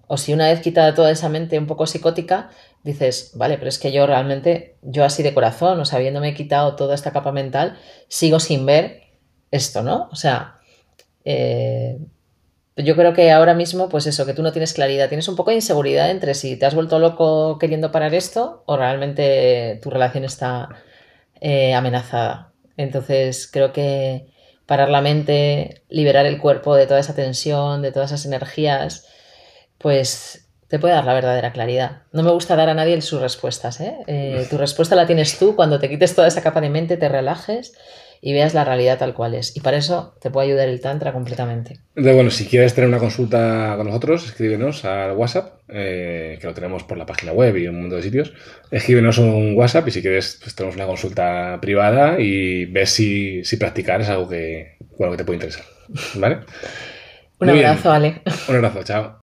O 0.08 0.18
si 0.18 0.34
una 0.34 0.48
vez 0.48 0.62
quitada 0.62 0.96
toda 0.96 1.12
esa 1.12 1.30
mente 1.30 1.60
un 1.60 1.68
poco 1.68 1.86
psicótica, 1.86 2.50
dices, 2.84 3.32
vale, 3.36 3.58
pero 3.58 3.70
es 3.70 3.78
que 3.78 3.92
yo 3.92 4.08
realmente, 4.08 4.78
yo 4.82 5.06
así 5.06 5.22
de 5.22 5.34
corazón, 5.34 5.80
o 5.80 5.86
sea, 5.86 5.98
habiéndome 6.00 6.34
quitado 6.34 6.76
toda 6.76 6.96
esta 6.96 7.12
capa 7.12 7.32
mental, 7.32 7.78
sigo 8.08 8.40
sin 8.40 8.66
ver 8.66 9.04
esto, 9.52 9.84
¿no? 9.84 10.10
O 10.12 10.16
sea, 10.16 10.56
eh, 11.26 12.00
yo 12.84 12.96
creo 12.96 13.14
que 13.14 13.32
ahora 13.32 13.54
mismo, 13.54 13.90
pues 13.90 14.08
eso, 14.08 14.26
que 14.26 14.34
tú 14.34 14.44
no 14.44 14.52
tienes 14.52 14.74
claridad, 14.74 15.10
tienes 15.10 15.28
un 15.28 15.36
poco 15.36 15.52
de 15.52 15.58
inseguridad 15.58 16.10
entre 16.12 16.34
si 16.34 16.58
te 16.58 16.66
has 16.66 16.76
vuelto 16.76 17.00
loco 17.00 17.58
queriendo 17.60 17.92
parar 17.92 18.14
esto 18.14 18.64
o 18.66 18.78
realmente 18.78 19.80
tu 19.82 19.90
relación 19.90 20.24
está 20.24 20.70
eh, 21.42 21.74
amenazada. 21.74 22.54
Entonces, 22.78 23.50
creo 23.52 23.74
que 23.74 24.28
parar 24.66 24.90
la 24.90 25.02
mente, 25.02 25.84
liberar 25.90 26.26
el 26.26 26.40
cuerpo 26.40 26.76
de 26.76 26.86
toda 26.88 27.00
esa 27.00 27.16
tensión, 27.16 27.82
de 27.82 27.92
todas 27.92 28.12
esas 28.12 28.26
energías, 28.26 29.08
pues 29.78 30.50
te 30.68 30.78
puede 30.78 30.94
dar 30.94 31.06
la 31.06 31.16
verdadera 31.16 31.52
claridad. 31.52 32.04
No 32.12 32.22
me 32.22 32.32
gusta 32.32 32.56
dar 32.56 32.70
a 32.70 32.76
nadie 32.76 33.02
sus 33.02 33.20
respuestas. 33.20 33.82
¿eh? 33.82 33.98
Eh, 34.06 34.46
tu 34.50 34.58
respuesta 34.58 34.96
la 34.96 35.08
tienes 35.08 35.40
tú 35.40 35.56
cuando 35.56 35.80
te 35.80 35.90
quites 35.90 36.14
toda 36.14 36.28
esa 36.28 36.44
capa 36.44 36.62
de 36.62 36.70
mente, 36.70 36.96
te 36.96 37.10
relajes 37.10 37.74
y 38.22 38.34
veas 38.34 38.54
la 38.54 38.66
realidad 38.66 38.98
tal 38.98 39.14
cual 39.14 39.36
es. 39.36 39.56
Y 39.56 39.62
para 39.62 39.78
eso 39.78 40.16
te 40.22 40.30
puede 40.30 40.48
ayudar 40.48 40.68
el 40.68 40.82
Tantra 40.82 41.14
completamente. 41.14 41.80
Entonces, 41.90 42.16
bueno, 42.16 42.30
si 42.30 42.46
quieres 42.46 42.74
tener 42.74 42.90
una 42.90 43.00
consulta 43.00 43.76
con 43.78 43.88
nosotros, 43.88 44.26
escríbenos 44.26 44.84
al 44.86 45.14
WhatsApp, 45.14 45.62
eh, 45.70 46.38
que 46.40 46.48
lo 46.48 46.54
tenemos 46.54 46.84
por 46.84 46.98
la 46.98 47.06
página 47.06 47.32
web 47.32 47.56
y 47.58 47.68
un 47.68 47.82
montón 47.82 48.00
de 48.00 48.04
sitios. 48.04 48.34
Escríbenos 48.72 49.18
un 49.18 49.56
WhatsApp 49.56 49.88
y 49.88 49.92
si 49.92 50.02
quieres, 50.02 50.40
pues 50.42 50.56
tenemos 50.56 50.76
una 50.76 50.86
consulta 50.86 51.60
privada 51.62 52.20
y 52.20 52.66
ves 52.66 52.90
si, 52.90 53.44
si 53.46 53.58
practicar 53.58 54.02
es 54.02 54.10
algo 54.10 54.28
que, 54.28 54.78
bueno, 54.98 55.12
que 55.12 55.18
te 55.18 55.26
puede 55.26 55.38
interesar. 55.38 55.66
¿Vale? 56.16 56.40
un 57.40 57.50
abrazo, 57.50 57.92
Ale. 57.92 58.22
Un 58.48 58.56
abrazo, 58.56 58.84
chao. 58.84 59.22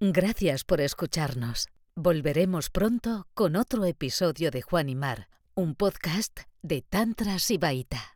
Gracias 0.00 0.64
por 0.64 0.80
escucharnos. 0.80 1.68
Volveremos 1.94 2.70
pronto 2.70 3.26
con 3.34 3.54
otro 3.54 3.84
episodio 3.84 4.50
de 4.50 4.62
Juan 4.62 4.88
y 4.88 4.94
Mar, 4.94 5.28
un 5.54 5.74
podcast 5.74 6.40
de 6.62 6.80
Tantra 6.80 7.40
Sibaita. 7.40 8.11